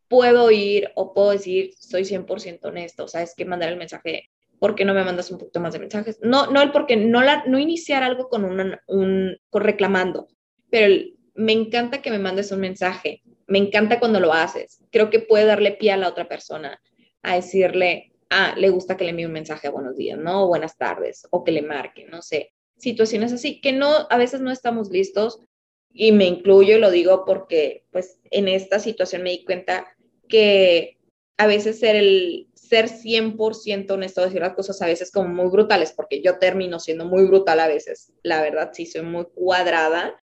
puedo 0.07 0.51
ir 0.53 0.91
o 0.95 1.13
puedo 1.13 1.33
decir, 1.33 1.73
soy 1.77 2.05
100% 2.05 2.65
honesto, 2.65 3.05
o 3.05 3.09
sea, 3.09 3.23
es 3.23 3.35
que 3.35 3.45
mandar 3.45 3.69
el 3.71 3.77
mensaje, 3.77 4.31
¿por 4.59 4.75
qué 4.75 4.85
no 4.85 4.95
me 4.95 5.05
mandas 5.05 5.31
un 5.31 5.39
poquito 5.39 5.61
más 5.61 5.73
de 5.73 5.81
mensajes? 5.81 6.19
No, 6.23 6.47
no 6.47 6.63
el 6.63 6.71
porque 6.71 6.97
no, 6.97 7.23
la, 7.23 7.45
no 7.47 7.59
iniciar 7.59 8.03
algo 8.03 8.29
con 8.29 8.45
un, 8.45 9.37
con 9.51 9.63
reclamando, 9.63 10.29
pero 10.71 10.95
me 11.35 11.53
encanta 11.53 12.01
que 12.03 12.11
me 12.11 12.19
mandes 12.19 12.53
un 12.53 12.61
mensaje, 12.61 13.23
me 13.49 13.59
encanta 13.59 13.99
cuando 13.99 14.21
lo 14.21 14.33
haces. 14.33 14.85
Creo 14.93 15.11
que 15.11 15.19
puede 15.19 15.47
darle 15.47 15.73
pie 15.73 15.93
a 15.93 15.97
la 15.97 16.09
otra 16.09 16.29
persona 16.29 16.81
a 17.23 17.35
decirle, 17.35 18.13
ah, 18.31 18.55
le 18.57 18.69
gusta 18.69 18.97
que 18.97 19.05
le 19.05 19.11
envíe 19.11 19.25
un 19.25 19.33
mensaje 19.33 19.69
buenos 19.71 19.97
días, 19.97 20.19
¿no? 20.19 20.45
O 20.45 20.49
buenas 20.49 20.77
tardes, 20.77 21.27
o 21.31 21.43
que 21.43 21.53
le 21.53 21.63
marque, 21.63 22.05
no 22.05 22.23
sé. 22.23 22.53
Situaciones 22.77 23.33
así 23.33 23.61
que 23.61 23.73
no, 23.73 24.07
a 24.11 24.17
veces 24.19 24.41
no 24.41 24.53
estamos 24.53 24.91
listos 24.91 25.41
y 25.93 26.13
me 26.13 26.27
incluyo 26.27 26.77
y 26.77 26.81
lo 26.81 26.91
digo 26.91 27.25
porque 27.25 27.85
pues 27.91 28.21
en 28.31 28.47
esta 28.47 28.79
situación 28.79 29.23
me 29.23 29.31
di 29.31 29.45
cuenta 29.45 29.87
que 30.29 30.99
a 31.39 31.47
veces 31.47 31.81
ser 31.81 31.97
el 31.97 32.49
ser 32.55 32.89
100% 32.89 33.91
honesto, 33.91 34.21
decir 34.21 34.41
las 34.41 34.55
cosas 34.55 34.83
a 34.83 34.87
veces 34.87 35.11
como 35.11 35.29
muy 35.29 35.51
brutales, 35.51 35.93
porque 35.93 36.21
yo 36.21 36.39
termino 36.39 36.79
siendo 36.79 37.07
muy 37.07 37.25
brutal 37.25 37.61
a 37.61 37.69
veces, 37.69 38.13
la 38.23 38.43
verdad 38.43 38.71
sí 38.75 38.85
soy 38.85 39.03
muy 39.03 39.25
cuadrada 39.35 40.21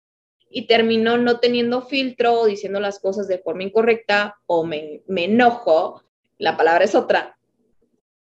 y 0.56 0.68
termino 0.68 1.18
no 1.18 1.40
teniendo 1.40 1.82
filtro 1.82 2.40
o 2.40 2.46
diciendo 2.46 2.78
las 2.78 3.00
cosas 3.00 3.26
de 3.26 3.38
forma 3.38 3.64
incorrecta 3.64 4.38
o 4.46 4.64
me, 4.64 5.02
me 5.08 5.24
enojo, 5.24 6.04
la 6.38 6.56
palabra 6.56 6.84
es 6.84 6.94
otra. 6.94 7.36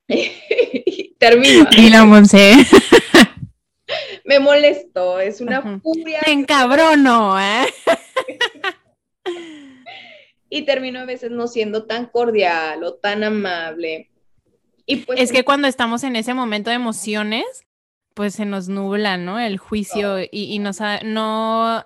termino. 1.20 1.70
Y 1.78 1.90
la 1.92 2.04
Monse. 2.04 2.54
me 4.26 4.40
molesto, 4.40 5.20
es 5.20 5.40
una 5.40 5.62
furia. 5.80 6.22
Me 6.26 6.34
encabrono, 6.34 7.40
¿eh? 7.40 7.68
y 10.50 10.64
termino 10.64 11.02
a 11.02 11.06
veces 11.06 11.30
no 11.30 11.48
siendo 11.48 11.86
tan 11.86 12.08
cordial 12.08 12.84
o 12.84 12.96
tan 12.96 13.24
amable. 13.24 14.10
Y 14.88 14.98
pues, 14.98 15.20
es 15.20 15.32
que 15.32 15.46
cuando 15.46 15.68
estamos 15.68 16.04
en 16.04 16.16
ese 16.16 16.34
momento 16.34 16.72
de 16.72 16.78
emociones, 16.78 17.46
pues 18.16 18.34
se 18.34 18.46
nos 18.46 18.68
nubla, 18.68 19.18
¿no? 19.18 19.40
El 19.40 19.60
juicio 19.60 20.22
y, 20.22 20.30
y 20.32 20.58
no, 20.58 20.72
no 21.04 21.86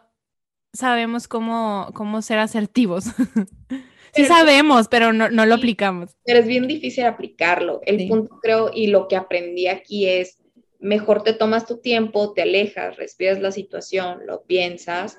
sabemos 0.73 1.27
cómo, 1.27 1.89
cómo 1.93 2.21
ser 2.21 2.39
asertivos. 2.39 3.05
sí 4.13 4.25
sabemos, 4.25 4.88
pero 4.88 5.13
no, 5.13 5.29
no, 5.29 5.45
lo 5.45 5.55
aplicamos. 5.55 6.15
Pero 6.25 6.39
es 6.39 6.47
bien 6.47 6.67
difícil 6.67 7.05
aplicarlo. 7.05 7.81
El 7.85 8.07
punto 8.07 8.39
creo 8.41 8.71
y 8.73 8.88
lo 8.88 9.07
que 9.07 9.15
aprendí 9.15 9.67
aquí 9.67 10.07
es, 10.07 10.38
mejor 10.79 11.23
te 11.23 11.33
tomas 11.33 11.65
tu 11.65 11.79
tiempo, 11.79 12.33
te 12.33 12.43
alejas, 12.43 12.97
respiras 12.97 13.39
la 13.39 13.51
situación, 13.51 14.25
lo 14.25 14.43
piensas. 14.43 15.17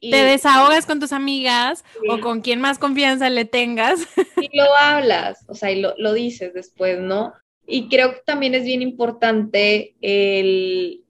Y... 0.00 0.10
Te 0.10 0.24
desahogas 0.24 0.86
con 0.86 1.00
tus 1.00 1.12
amigas 1.12 1.84
o 2.08 2.20
con 2.20 2.40
quien 2.40 2.60
más 2.60 2.78
confianza 2.78 3.30
le 3.30 3.44
tengas. 3.44 4.00
Y 4.36 4.56
lo 4.56 4.64
hablas, 4.76 5.44
o 5.48 5.54
sea, 5.54 5.70
y 5.70 5.80
lo, 5.80 5.94
lo 5.96 6.12
dices 6.12 6.52
después, 6.52 7.00
¿no? 7.00 7.32
Y 7.66 7.88
creo 7.88 8.12
que 8.12 8.20
también 8.24 8.54
es 8.54 8.64
bien 8.64 8.82
importante 8.82 9.96
el... 10.00 11.02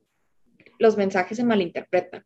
Los 0.78 0.96
mensajes 0.96 1.38
se 1.38 1.44
malinterpretan 1.44 2.24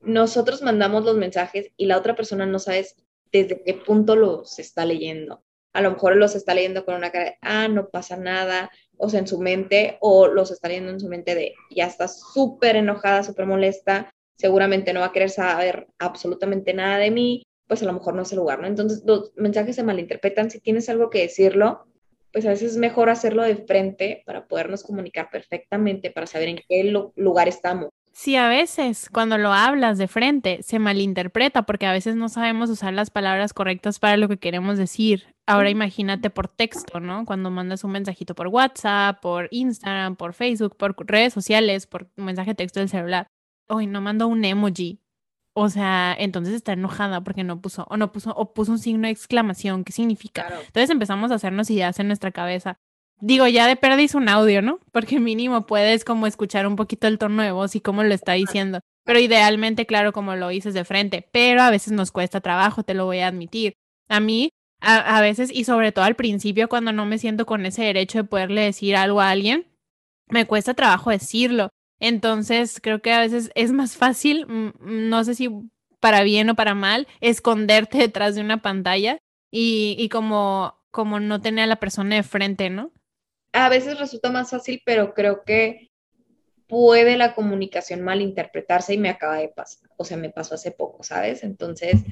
nosotros 0.00 0.62
mandamos 0.62 1.04
los 1.04 1.16
mensajes 1.16 1.70
y 1.76 1.86
la 1.86 1.98
otra 1.98 2.14
persona 2.14 2.46
no 2.46 2.58
sabe 2.58 2.86
desde 3.32 3.62
qué 3.62 3.74
punto 3.74 4.16
los 4.16 4.58
está 4.58 4.84
leyendo. 4.84 5.42
A 5.72 5.82
lo 5.82 5.92
mejor 5.92 6.16
los 6.16 6.34
está 6.34 6.54
leyendo 6.54 6.84
con 6.84 6.94
una 6.94 7.10
cara 7.10 7.24
de, 7.26 7.38
ah, 7.42 7.68
no 7.68 7.88
pasa 7.88 8.16
nada, 8.16 8.70
o 8.96 9.08
sea, 9.08 9.20
en 9.20 9.26
su 9.26 9.38
mente, 9.38 9.98
o 10.00 10.26
los 10.26 10.50
está 10.50 10.68
leyendo 10.68 10.90
en 10.90 11.00
su 11.00 11.08
mente 11.08 11.34
de, 11.34 11.54
ya 11.70 11.86
está 11.86 12.08
súper 12.08 12.76
enojada, 12.76 13.22
súper 13.22 13.46
molesta, 13.46 14.10
seguramente 14.38 14.92
no 14.92 15.00
va 15.00 15.06
a 15.06 15.12
querer 15.12 15.30
saber 15.30 15.86
absolutamente 15.98 16.72
nada 16.72 16.98
de 16.98 17.10
mí, 17.10 17.42
pues 17.66 17.82
a 17.82 17.86
lo 17.86 17.92
mejor 17.92 18.14
no 18.14 18.22
es 18.22 18.32
el 18.32 18.38
lugar, 18.38 18.60
¿no? 18.60 18.66
Entonces 18.66 19.02
los 19.04 19.32
mensajes 19.36 19.76
se 19.76 19.82
malinterpretan, 19.82 20.50
si 20.50 20.60
tienes 20.60 20.88
algo 20.88 21.10
que 21.10 21.20
decirlo, 21.20 21.86
pues 22.32 22.46
a 22.46 22.50
veces 22.50 22.72
es 22.72 22.76
mejor 22.76 23.10
hacerlo 23.10 23.42
de 23.42 23.56
frente 23.56 24.22
para 24.26 24.46
podernos 24.46 24.82
comunicar 24.82 25.28
perfectamente, 25.30 26.10
para 26.10 26.26
saber 26.26 26.48
en 26.48 26.60
qué 26.68 26.92
lugar 27.16 27.48
estamos. 27.48 27.90
Sí, 28.18 28.34
a 28.34 28.48
veces 28.48 29.08
cuando 29.12 29.38
lo 29.38 29.52
hablas 29.52 29.96
de 29.96 30.08
frente 30.08 30.64
se 30.64 30.80
malinterpreta 30.80 31.62
porque 31.62 31.86
a 31.86 31.92
veces 31.92 32.16
no 32.16 32.28
sabemos 32.28 32.68
usar 32.68 32.92
las 32.92 33.10
palabras 33.10 33.52
correctas 33.52 34.00
para 34.00 34.16
lo 34.16 34.28
que 34.28 34.38
queremos 34.38 34.76
decir. 34.76 35.36
Ahora 35.46 35.70
imagínate 35.70 36.28
por 36.28 36.48
texto, 36.48 36.98
¿no? 36.98 37.24
Cuando 37.24 37.52
mandas 37.52 37.84
un 37.84 37.92
mensajito 37.92 38.34
por 38.34 38.48
WhatsApp, 38.48 39.20
por 39.22 39.46
Instagram, 39.52 40.16
por 40.16 40.34
Facebook, 40.34 40.76
por 40.76 40.96
redes 41.06 41.32
sociales, 41.32 41.86
por 41.86 42.10
mensaje 42.16 42.50
de 42.50 42.54
texto 42.56 42.80
del 42.80 42.88
celular. 42.88 43.28
Hoy 43.68 43.86
no 43.86 44.00
mando 44.00 44.26
un 44.26 44.44
emoji. 44.44 45.00
O 45.54 45.68
sea, 45.68 46.12
entonces 46.18 46.54
está 46.54 46.72
enojada 46.72 47.20
porque 47.20 47.44
no 47.44 47.60
puso, 47.60 47.86
o 47.88 47.96
no 47.96 48.10
puso, 48.10 48.32
o 48.32 48.52
puso 48.52 48.72
un 48.72 48.80
signo 48.80 49.06
de 49.06 49.12
exclamación. 49.12 49.84
¿Qué 49.84 49.92
significa? 49.92 50.44
Entonces 50.66 50.90
empezamos 50.90 51.30
a 51.30 51.36
hacernos 51.36 51.70
ideas 51.70 52.00
en 52.00 52.08
nuestra 52.08 52.32
cabeza 52.32 52.80
digo, 53.20 53.46
ya 53.46 53.66
de 53.66 53.76
perdis 53.76 54.14
un 54.14 54.28
audio, 54.28 54.62
¿no? 54.62 54.80
Porque 54.92 55.20
mínimo 55.20 55.66
puedes 55.66 56.04
como 56.04 56.26
escuchar 56.26 56.66
un 56.66 56.76
poquito 56.76 57.06
el 57.06 57.18
tono 57.18 57.42
de 57.42 57.52
voz 57.52 57.74
y 57.76 57.80
cómo 57.80 58.02
lo 58.02 58.14
está 58.14 58.32
diciendo. 58.32 58.80
Pero 59.04 59.18
idealmente, 59.18 59.86
claro, 59.86 60.12
como 60.12 60.36
lo 60.36 60.48
dices 60.48 60.74
de 60.74 60.84
frente, 60.84 61.28
pero 61.32 61.62
a 61.62 61.70
veces 61.70 61.92
nos 61.92 62.12
cuesta 62.12 62.40
trabajo, 62.40 62.82
te 62.82 62.94
lo 62.94 63.06
voy 63.06 63.20
a 63.20 63.28
admitir. 63.28 63.74
A 64.08 64.20
mí, 64.20 64.50
a, 64.80 65.20
veces, 65.20 65.50
y 65.52 65.64
sobre 65.64 65.92
todo 65.92 66.04
al 66.04 66.14
principio, 66.14 66.68
cuando 66.68 66.92
no 66.92 67.06
me 67.06 67.18
siento 67.18 67.46
con 67.46 67.66
ese 67.66 67.82
derecho 67.82 68.18
de 68.18 68.24
poderle 68.24 68.62
decir 68.62 68.96
algo 68.96 69.20
a 69.20 69.30
alguien, 69.30 69.66
me 70.28 70.46
cuesta 70.46 70.74
trabajo 70.74 71.10
decirlo. 71.10 71.70
Entonces, 72.00 72.80
creo 72.82 73.00
que 73.00 73.12
a 73.12 73.20
veces 73.20 73.50
es 73.54 73.72
más 73.72 73.96
fácil, 73.96 74.46
mm, 74.46 75.08
no 75.08 75.24
sé 75.24 75.34
si 75.34 75.50
para 76.00 76.22
bien 76.22 76.50
o 76.50 76.54
para 76.54 76.74
mal, 76.74 77.08
esconderte 77.20 77.98
detrás 78.12 78.34
de 78.34 78.42
una 78.42 78.62
pantalla 78.62 79.18
y, 79.50 79.96
y 79.98 80.08
como, 80.10 80.74
como 80.90 81.18
no 81.18 81.40
tener 81.40 81.64
a 81.64 81.66
la 81.66 81.76
persona 81.76 82.16
de 82.16 82.22
frente, 82.22 82.70
¿no? 82.70 82.92
A 83.66 83.68
veces 83.68 83.98
resulta 83.98 84.30
más 84.30 84.50
fácil, 84.50 84.82
pero 84.84 85.14
creo 85.14 85.42
que 85.44 85.90
puede 86.66 87.16
la 87.16 87.34
comunicación 87.34 88.02
malinterpretarse 88.02 88.94
y 88.94 88.98
me 88.98 89.08
acaba 89.08 89.36
de 89.38 89.48
pasar, 89.48 89.90
o 89.96 90.04
sea, 90.04 90.16
me 90.16 90.30
pasó 90.30 90.54
hace 90.54 90.70
poco, 90.70 91.02
¿sabes? 91.02 91.42
Entonces, 91.42 92.02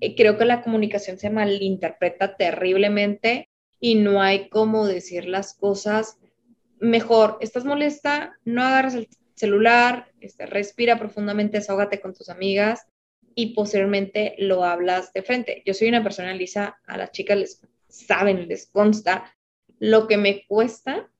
eh, 0.00 0.14
creo 0.14 0.36
que 0.36 0.44
la 0.44 0.62
comunicación 0.62 1.18
se 1.18 1.30
malinterpreta 1.30 2.36
terriblemente 2.36 3.48
y 3.80 3.94
no 3.94 4.22
hay 4.22 4.48
cómo 4.48 4.86
decir 4.86 5.26
las 5.26 5.54
cosas 5.54 6.18
mejor. 6.78 7.38
¿Estás 7.40 7.64
molesta? 7.64 8.38
No 8.44 8.62
agarras 8.62 8.94
el 8.94 9.08
celular, 9.34 10.12
este, 10.20 10.46
respira 10.46 10.98
profundamente, 10.98 11.58
desahógate 11.58 12.00
con 12.00 12.14
tus 12.14 12.28
amigas 12.28 12.86
y 13.34 13.54
posteriormente 13.54 14.34
lo 14.38 14.64
hablas 14.64 15.12
de 15.12 15.22
frente. 15.22 15.62
Yo 15.64 15.74
soy 15.74 15.88
una 15.88 16.02
persona, 16.02 16.34
Lisa, 16.34 16.78
a 16.86 16.98
las 16.98 17.12
chicas 17.12 17.38
les 17.38 17.60
saben, 17.88 18.48
les 18.48 18.66
consta 18.66 19.35
lo 19.78 20.06
que 20.06 20.16
me 20.16 20.46
cuesta 20.46 21.10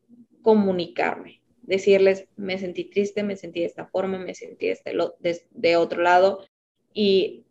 comunicarme, 0.42 1.42
decirles, 1.62 2.28
me 2.36 2.58
sentí 2.58 2.84
triste, 2.84 3.22
me 3.22 3.36
sentí 3.36 3.60
de 3.60 3.66
esta 3.66 3.86
forma, 3.86 4.18
me 4.18 4.34
sentí 4.34 4.66
de, 4.66 4.72
este 4.72 4.96
de, 5.50 5.76
otro 5.76 6.02
lado. 6.02 6.46
Y 6.92 7.44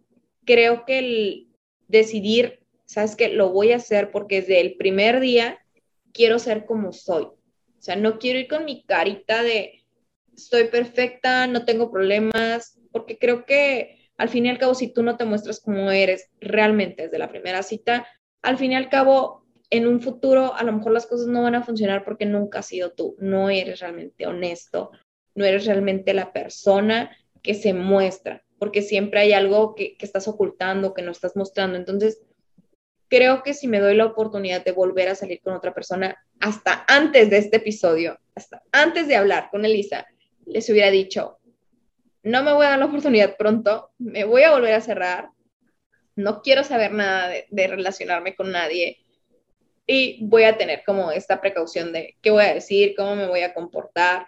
creo 0.45 0.85
que 0.85 0.99
el 0.99 1.47
decidir, 1.87 2.61
sabes 2.85 3.15
que 3.15 3.29
lo 3.29 3.51
voy 3.51 3.71
a 3.71 3.77
hacer 3.77 4.11
porque 4.11 4.41
desde 4.41 4.61
el 4.61 4.77
primer 4.77 5.19
día 5.19 5.59
quiero 6.13 6.39
ser 6.39 6.65
como 6.65 6.93
soy. 6.93 7.23
O 7.23 7.81
sea, 7.81 7.95
no 7.95 8.17
quiero 8.17 8.39
ir 8.39 8.47
con 8.47 8.65
mi 8.65 8.83
carita 8.83 9.43
de 9.43 9.83
estoy 10.35 10.65
perfecta, 10.65 11.47
no 11.47 11.65
tengo 11.65 11.91
problemas, 11.91 12.79
porque 12.91 13.17
creo 13.17 13.45
que 13.45 14.09
al 14.17 14.29
fin 14.29 14.45
y 14.45 14.49
al 14.49 14.57
cabo, 14.57 14.73
si 14.73 14.93
tú 14.93 15.03
no 15.03 15.17
te 15.17 15.25
muestras 15.25 15.59
como 15.59 15.91
eres 15.91 16.29
realmente 16.39 17.03
desde 17.03 17.19
la 17.19 17.29
primera 17.29 17.63
cita, 17.63 18.07
al 18.41 18.57
fin 18.57 18.71
y 18.71 18.75
al 18.75 18.89
cabo 18.89 19.44
en 19.77 19.87
un 19.87 20.01
futuro 20.01 20.55
a 20.55 20.63
lo 20.63 20.73
mejor 20.73 20.91
las 20.91 21.07
cosas 21.07 21.27
no 21.27 21.43
van 21.43 21.55
a 21.55 21.63
funcionar 21.63 22.03
porque 22.03 22.25
nunca 22.25 22.59
has 22.59 22.67
sido 22.67 22.91
tú, 22.91 23.15
no 23.19 23.49
eres 23.49 23.79
realmente 23.79 24.27
honesto, 24.27 24.91
no 25.33 25.45
eres 25.45 25.65
realmente 25.65 26.13
la 26.13 26.31
persona 26.33 27.15
que 27.41 27.53
se 27.53 27.73
muestra, 27.73 28.43
porque 28.57 28.81
siempre 28.81 29.19
hay 29.19 29.33
algo 29.33 29.75
que, 29.75 29.97
estás 29.99 30.27
ocultando, 30.27 30.93
que 30.93 31.01
no 31.01 31.11
estás 31.11 31.35
mostrando. 31.35 31.77
Entonces, 31.77 32.21
creo 33.07 33.43
que 33.43 33.53
si 33.53 33.67
me 33.67 33.79
doy 33.79 33.95
la 33.95 34.05
oportunidad 34.05 34.63
de 34.63 34.71
volver 34.71 35.09
a 35.09 35.15
salir 35.15 35.41
con 35.41 35.53
otra 35.53 35.73
persona, 35.73 36.17
hasta 36.39 36.85
antes 36.87 37.29
de 37.29 37.37
este 37.37 37.57
episodio, 37.57 38.19
hasta 38.33 38.63
antes 38.71 39.07
de 39.07 39.15
hablar 39.15 39.49
con 39.51 39.65
Elisa, 39.65 40.07
les 40.45 40.69
hubiera 40.69 40.89
dicho, 40.89 41.37
no 42.23 42.43
me 42.43 42.53
voy 42.53 42.65
a 42.65 42.71
dar 42.71 42.79
la 42.79 42.85
oportunidad 42.85 43.37
pronto, 43.37 43.91
me 43.99 44.23
voy 44.23 44.43
a 44.43 44.51
volver 44.51 44.73
a 44.73 44.81
cerrar, 44.81 45.29
no 46.15 46.41
quiero 46.41 46.63
saber 46.63 46.93
nada 46.93 47.31
de 47.49 47.67
relacionarme 47.67 48.35
con 48.35 48.51
nadie, 48.51 49.04
y 49.87 50.25
voy 50.25 50.43
a 50.43 50.57
tener 50.57 50.83
como 50.85 51.11
esta 51.11 51.41
precaución 51.41 51.93
de 51.93 52.15
qué 52.21 52.31
voy 52.31 52.43
a 52.43 52.53
decir, 52.53 52.93
cómo 52.97 53.15
me 53.15 53.27
voy 53.27 53.41
a 53.41 53.53
comportar. 53.53 54.27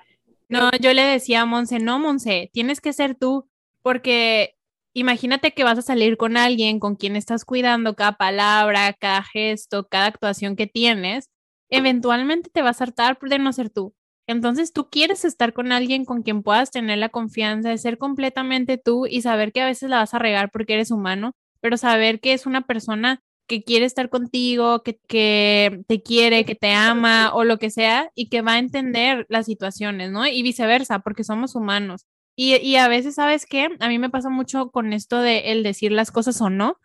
No, 0.50 0.70
yo 0.80 0.94
le 0.94 1.02
decía 1.04 1.42
a 1.42 1.46
Monse, 1.46 1.80
no, 1.80 2.00
Monse, 2.00 2.50
tienes 2.54 2.80
que 2.80 2.94
ser 2.94 3.16
tú, 3.16 3.50
porque 3.82 4.56
imagínate 4.94 5.54
que 5.54 5.64
vas 5.64 5.78
a 5.78 5.82
salir 5.82 6.18
con 6.18 6.38
alguien 6.38 6.80
con 6.80 6.96
quien 6.96 7.16
estás 7.16 7.44
cuidando 7.46 7.96
cada 7.96 8.14
palabra, 8.14 8.94
cada 8.94 9.24
gesto, 9.24 9.88
cada 9.88 10.06
actuación 10.06 10.56
que 10.56 10.68
tienes, 10.68 11.30
eventualmente 11.70 12.50
te 12.50 12.62
vas 12.62 12.82
a 12.82 12.86
hartar 12.86 13.18
de 13.20 13.40
no 13.40 13.52
ser 13.52 13.70
tú. 13.70 13.94
Entonces 14.28 14.74
tú 14.74 14.90
quieres 14.90 15.24
estar 15.24 15.54
con 15.54 15.72
alguien 15.72 16.04
con 16.04 16.22
quien 16.22 16.44
puedas 16.44 16.72
tener 16.72 16.98
la 16.98 17.10
confianza 17.10 17.70
de 17.70 17.78
ser 17.78 17.98
completamente 17.98 18.78
tú 18.78 19.06
y 19.06 19.22
saber 19.22 19.54
que 19.54 19.62
a 19.62 19.66
veces 19.66 19.90
la 19.90 19.98
vas 19.98 20.14
a 20.14 20.20
regar 20.20 20.52
porque 20.52 20.74
eres 20.74 20.92
humano, 20.92 21.34
pero 21.62 21.78
saber 21.78 22.20
que 22.20 22.34
es 22.34 22.46
una 22.46 22.62
persona 22.62 23.22
que 23.48 23.64
quiere 23.64 23.86
estar 23.86 24.10
contigo, 24.10 24.84
que, 24.84 25.00
que, 25.08 25.84
te 25.88 26.02
quiere, 26.02 26.46
que 26.46 26.56
te 26.56 26.74
ama 26.74 27.34
o 27.34 27.44
lo 27.44 27.58
que 27.58 27.70
sea 27.70 28.12
y 28.16 28.30
que 28.30 28.42
va 28.42 28.54
a 28.54 28.60
entender 28.60 29.26
las 29.30 29.46
situaciones, 29.46 30.12
¿no? 30.12 30.28
Y 30.28 30.44
viceversa, 30.44 31.00
porque 31.00 31.24
somos 31.24 31.56
humanos. 31.56 32.06
Y, 32.36 32.58
y 32.58 32.76
a 32.76 32.88
veces, 32.88 33.16
¿sabes 33.16 33.46
qué? 33.46 33.70
A 33.80 33.88
mí 33.88 34.00
me 34.00 34.10
pasa 34.10 34.30
mucho 34.30 34.70
con 34.70 34.94
esto 34.94 35.20
de 35.20 35.52
el 35.52 35.64
decir 35.64 35.92
las 35.92 36.12
cosas 36.12 36.40
o 36.42 36.50
no, 36.50 36.78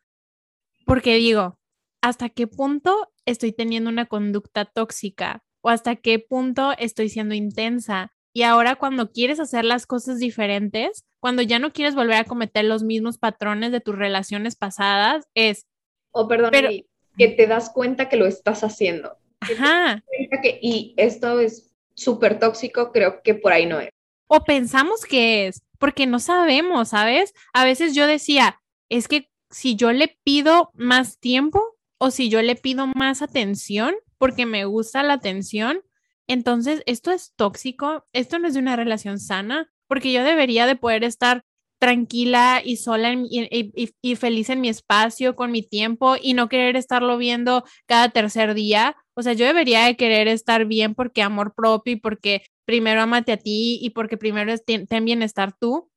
porque 0.86 1.16
digo, 1.16 1.58
¿hasta 2.00 2.28
qué 2.28 2.46
punto 2.46 3.12
estoy 3.26 3.52
teniendo 3.52 3.90
una 3.90 4.06
conducta 4.06 4.64
tóxica? 4.64 5.42
¿O 5.60 5.68
hasta 5.68 5.96
qué 5.96 6.18
punto 6.18 6.72
estoy 6.78 7.08
siendo 7.08 7.34
intensa? 7.34 8.12
Y 8.34 8.42
ahora 8.42 8.76
cuando 8.76 9.10
quieres 9.10 9.40
hacer 9.40 9.64
las 9.64 9.86
cosas 9.86 10.18
diferentes, 10.18 11.04
cuando 11.20 11.42
ya 11.42 11.58
no 11.58 11.72
quieres 11.72 11.94
volver 11.94 12.16
a 12.16 12.24
cometer 12.24 12.64
los 12.64 12.82
mismos 12.82 13.18
patrones 13.18 13.72
de 13.72 13.80
tus 13.80 13.94
relaciones 13.94 14.56
pasadas, 14.56 15.26
es, 15.34 15.66
o 16.12 16.28
perdón, 16.28 16.52
que 16.52 17.28
te 17.28 17.46
das 17.46 17.70
cuenta 17.70 18.08
que 18.08 18.16
lo 18.16 18.26
estás 18.26 18.62
haciendo. 18.62 19.18
Ajá. 19.40 20.02
Que, 20.42 20.58
y 20.62 20.94
esto 20.96 21.40
es 21.40 21.74
súper 21.94 22.38
tóxico, 22.38 22.92
creo 22.92 23.22
que 23.22 23.34
por 23.34 23.52
ahí 23.52 23.66
no 23.66 23.80
es. 23.80 23.90
O 24.28 24.44
pensamos 24.44 25.04
que 25.04 25.46
es, 25.46 25.62
porque 25.78 26.06
no 26.06 26.18
sabemos, 26.18 26.90
¿sabes? 26.90 27.34
A 27.52 27.64
veces 27.64 27.94
yo 27.94 28.06
decía, 28.06 28.60
es 28.88 29.08
que 29.08 29.30
si 29.50 29.76
yo 29.76 29.92
le 29.92 30.16
pido 30.24 30.70
más 30.74 31.18
tiempo 31.18 31.76
o 31.98 32.10
si 32.10 32.28
yo 32.28 32.40
le 32.40 32.56
pido 32.56 32.86
más 32.86 33.20
atención, 33.20 33.94
porque 34.16 34.46
me 34.46 34.64
gusta 34.64 35.02
la 35.02 35.14
atención, 35.14 35.82
entonces 36.26 36.82
esto 36.86 37.10
es 37.10 37.34
tóxico, 37.36 38.06
esto 38.12 38.38
no 38.38 38.48
es 38.48 38.54
de 38.54 38.60
una 38.60 38.76
relación 38.76 39.18
sana, 39.18 39.70
porque 39.86 40.12
yo 40.12 40.24
debería 40.24 40.66
de 40.66 40.76
poder 40.76 41.04
estar 41.04 41.44
tranquila 41.82 42.62
y 42.64 42.76
sola 42.76 43.12
y, 43.12 44.14
feliz 44.14 44.50
en 44.50 44.60
mi 44.60 44.68
espacio, 44.68 45.34
con 45.34 45.50
mi 45.50 45.64
tiempo 45.64 46.14
y 46.22 46.34
no 46.34 46.48
querer 46.48 46.76
estarlo 46.76 47.18
viendo 47.18 47.64
cada 47.86 48.10
tercer 48.10 48.54
día. 48.54 48.94
O 49.14 49.22
sea, 49.24 49.32
yo 49.32 49.46
debería 49.46 49.86
de 49.86 49.96
querer 49.96 50.28
estar 50.28 50.64
bien 50.66 50.94
porque 50.94 51.22
amor 51.22 51.54
propio 51.56 51.94
y 51.94 51.96
porque 51.96 52.44
primero 52.64 53.02
amate 53.02 53.32
a 53.32 53.36
ti 53.36 53.80
y 53.82 53.90
porque 53.90 54.16
primero 54.16 54.56
ten 54.58 55.04
bienestar 55.04 55.56
tú. 55.58 55.90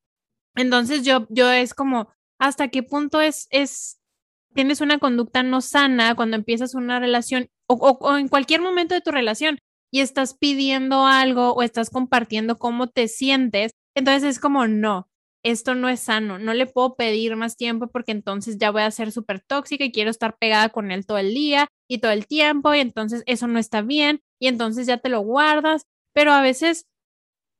Entonces 0.55 1.05
yo, 1.05 1.27
yo 1.29 1.51
es 1.51 1.75
como, 1.75 2.09
¿hasta 2.39 2.69
qué 2.69 2.81
punto 2.81 3.21
es, 3.21 3.45
es, 3.51 4.01
tienes 4.55 4.81
una 4.81 4.97
conducta 4.97 5.43
no 5.43 5.61
sana 5.61 6.15
cuando 6.15 6.35
empiezas 6.35 6.73
una 6.73 6.99
relación 6.99 7.47
o, 7.67 7.75
o 7.75 8.17
en 8.17 8.27
cualquier 8.27 8.61
momento 8.61 8.95
de 8.95 9.01
tu 9.01 9.11
relación 9.11 9.59
y 9.91 9.99
estás 9.99 10.35
pidiendo 10.35 11.05
algo 11.05 11.53
o 11.53 11.61
estás 11.61 11.91
compartiendo 11.91 12.57
cómo 12.57 12.87
te 12.87 13.07
sientes? 13.07 13.73
Entonces 13.95 14.23
es 14.23 14.39
como, 14.39 14.65
no, 14.67 15.09
esto 15.45 15.75
no 15.75 15.89
es 15.89 15.99
sano, 15.99 16.39
no 16.39 16.55
le 16.55 16.65
puedo 16.65 16.95
pedir 16.95 17.35
más 17.35 17.55
tiempo 17.55 17.87
porque 17.87 18.11
entonces 18.11 18.57
ya 18.57 18.71
voy 18.71 18.81
a 18.81 18.89
ser 18.89 19.11
súper 19.11 19.41
tóxica 19.41 19.85
y 19.85 19.91
quiero 19.91 20.09
estar 20.09 20.37
pegada 20.39 20.69
con 20.69 20.89
él 20.89 21.05
todo 21.05 21.19
el 21.19 21.35
día 21.35 21.67
y 21.87 21.99
todo 21.99 22.11
el 22.11 22.25
tiempo 22.25 22.73
y 22.73 22.79
entonces 22.79 23.21
eso 23.27 23.45
no 23.45 23.59
está 23.59 23.83
bien 23.83 24.21
y 24.41 24.47
entonces 24.47 24.87
ya 24.87 24.97
te 24.97 25.09
lo 25.09 25.19
guardas, 25.19 25.83
pero 26.15 26.33
a 26.33 26.41
veces 26.41 26.87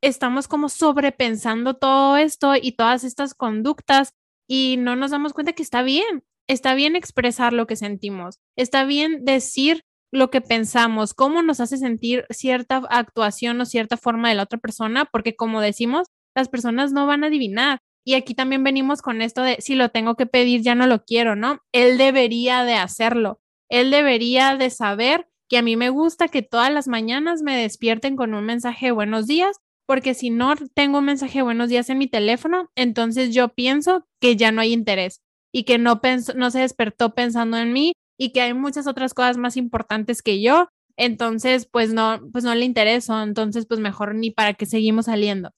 estamos 0.01 0.47
como 0.47 0.67
sobrepensando 0.67 1.75
todo 1.75 2.17
esto 2.17 2.53
y 2.59 2.71
todas 2.71 3.03
estas 3.03 3.35
conductas 3.35 4.13
y 4.49 4.77
no 4.79 4.95
nos 4.95 5.11
damos 5.11 5.33
cuenta 5.33 5.53
que 5.53 5.61
está 5.61 5.83
bien, 5.83 6.23
está 6.47 6.73
bien 6.73 6.95
expresar 6.95 7.53
lo 7.53 7.67
que 7.67 7.75
sentimos, 7.75 8.39
está 8.55 8.85
bien 8.85 9.25
decir 9.25 9.83
lo 10.11 10.31
que 10.31 10.41
pensamos, 10.41 11.13
cómo 11.13 11.43
nos 11.43 11.59
hace 11.59 11.77
sentir 11.77 12.25
cierta 12.31 12.77
actuación 12.89 13.61
o 13.61 13.65
cierta 13.65 13.95
forma 13.95 14.29
de 14.29 14.35
la 14.35 14.43
otra 14.43 14.57
persona, 14.57 15.05
porque 15.05 15.35
como 15.35 15.61
decimos, 15.61 16.07
las 16.35 16.49
personas 16.49 16.91
no 16.91 17.07
van 17.07 17.23
a 17.23 17.27
adivinar. 17.27 17.79
Y 18.05 18.13
aquí 18.13 18.35
también 18.35 18.63
venimos 18.63 19.01
con 19.01 19.21
esto 19.21 19.41
de 19.41 19.57
si 19.59 19.73
lo 19.73 19.89
tengo 19.89 20.15
que 20.15 20.27
pedir, 20.27 20.61
ya 20.61 20.75
no 20.75 20.85
lo 20.85 21.03
quiero, 21.03 21.35
¿no? 21.35 21.59
Él 21.71 21.97
debería 21.97 22.63
de 22.63 22.75
hacerlo. 22.75 23.39
Él 23.69 23.89
debería 23.89 24.55
de 24.57 24.69
saber 24.69 25.27
que 25.49 25.57
a 25.57 25.61
mí 25.61 25.75
me 25.75 25.89
gusta 25.89 26.27
que 26.27 26.41
todas 26.43 26.71
las 26.71 26.87
mañanas 26.87 27.41
me 27.41 27.57
despierten 27.57 28.15
con 28.15 28.33
un 28.33 28.45
mensaje 28.45 28.87
de 28.87 28.91
buenos 28.91 29.25
días, 29.25 29.57
porque 29.87 30.13
si 30.13 30.29
no 30.29 30.55
tengo 30.73 30.99
un 30.99 31.05
mensaje 31.05 31.39
de 31.39 31.43
buenos 31.43 31.69
días 31.69 31.89
en 31.89 31.97
mi 31.97 32.07
teléfono, 32.07 32.69
entonces 32.75 33.33
yo 33.33 33.49
pienso 33.49 34.05
que 34.19 34.35
ya 34.35 34.51
no 34.51 34.61
hay 34.61 34.73
interés 34.73 35.21
y 35.53 35.63
que 35.63 35.77
no, 35.77 36.01
no 36.35 36.51
se 36.51 36.59
despertó 36.59 37.15
pensando 37.15 37.57
en 37.57 37.73
mí 37.73 37.93
y 38.19 38.31
que 38.31 38.41
hay 38.41 38.53
muchas 38.53 38.87
otras 38.87 39.13
cosas 39.13 39.37
más 39.37 39.57
importantes 39.57 40.21
que 40.21 40.41
yo. 40.41 40.69
Entonces, 40.97 41.67
pues 41.71 41.93
no, 41.93 42.21
pues 42.31 42.43
no 42.43 42.55
le 42.55 42.65
intereso, 42.65 43.21
entonces 43.21 43.65
pues 43.65 43.79
mejor 43.79 44.15
ni 44.15 44.31
para 44.31 44.53
qué 44.53 44.65
seguimos 44.65 45.05
saliendo. 45.05 45.51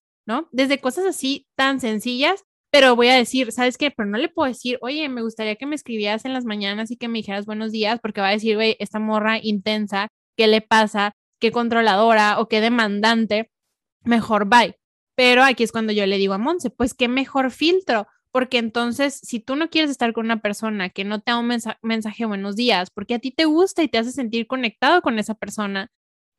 Desde 0.51 0.79
cosas 0.79 1.05
así 1.05 1.47
tan 1.55 1.79
sencillas, 1.79 2.43
pero 2.71 2.95
voy 2.95 3.07
a 3.07 3.15
decir, 3.15 3.51
¿sabes 3.51 3.77
qué? 3.77 3.91
Pero 3.91 4.09
no 4.09 4.17
le 4.17 4.29
puedo 4.29 4.47
decir, 4.47 4.77
oye, 4.81 5.07
me 5.09 5.21
gustaría 5.21 5.55
que 5.55 5.65
me 5.65 5.75
escribieras 5.75 6.25
en 6.25 6.33
las 6.33 6.45
mañanas 6.45 6.91
y 6.91 6.97
que 6.97 7.07
me 7.07 7.19
dijeras 7.19 7.45
buenos 7.45 7.71
días, 7.71 7.99
porque 8.01 8.21
va 8.21 8.27
a 8.29 8.31
decir, 8.31 8.55
güey, 8.55 8.75
esta 8.79 8.99
morra 8.99 9.39
intensa, 9.41 10.09
¿qué 10.37 10.47
le 10.47 10.61
pasa? 10.61 11.13
¿Qué 11.39 11.51
controladora 11.51 12.39
o 12.39 12.47
qué 12.47 12.61
demandante? 12.61 13.49
Mejor 14.03 14.47
bye. 14.49 14.75
Pero 15.15 15.43
aquí 15.43 15.63
es 15.63 15.71
cuando 15.71 15.93
yo 15.93 16.05
le 16.05 16.17
digo 16.17 16.33
a 16.33 16.37
Monse, 16.37 16.69
pues 16.69 16.93
qué 16.93 17.07
mejor 17.07 17.51
filtro, 17.51 18.07
porque 18.31 18.59
entonces 18.59 19.19
si 19.23 19.39
tú 19.39 19.55
no 19.55 19.69
quieres 19.69 19.89
estar 19.89 20.13
con 20.13 20.25
una 20.25 20.41
persona 20.41 20.89
que 20.89 21.03
no 21.05 21.21
te 21.21 21.31
da 21.31 21.39
un 21.39 21.51
mensaje 21.81 22.25
buenos 22.25 22.55
días, 22.55 22.89
porque 22.93 23.15
a 23.15 23.19
ti 23.19 23.31
te 23.31 23.45
gusta 23.45 23.81
y 23.81 23.87
te 23.87 23.97
hace 23.97 24.11
sentir 24.11 24.45
conectado 24.45 25.01
con 25.01 25.17
esa 25.17 25.33
persona, 25.33 25.89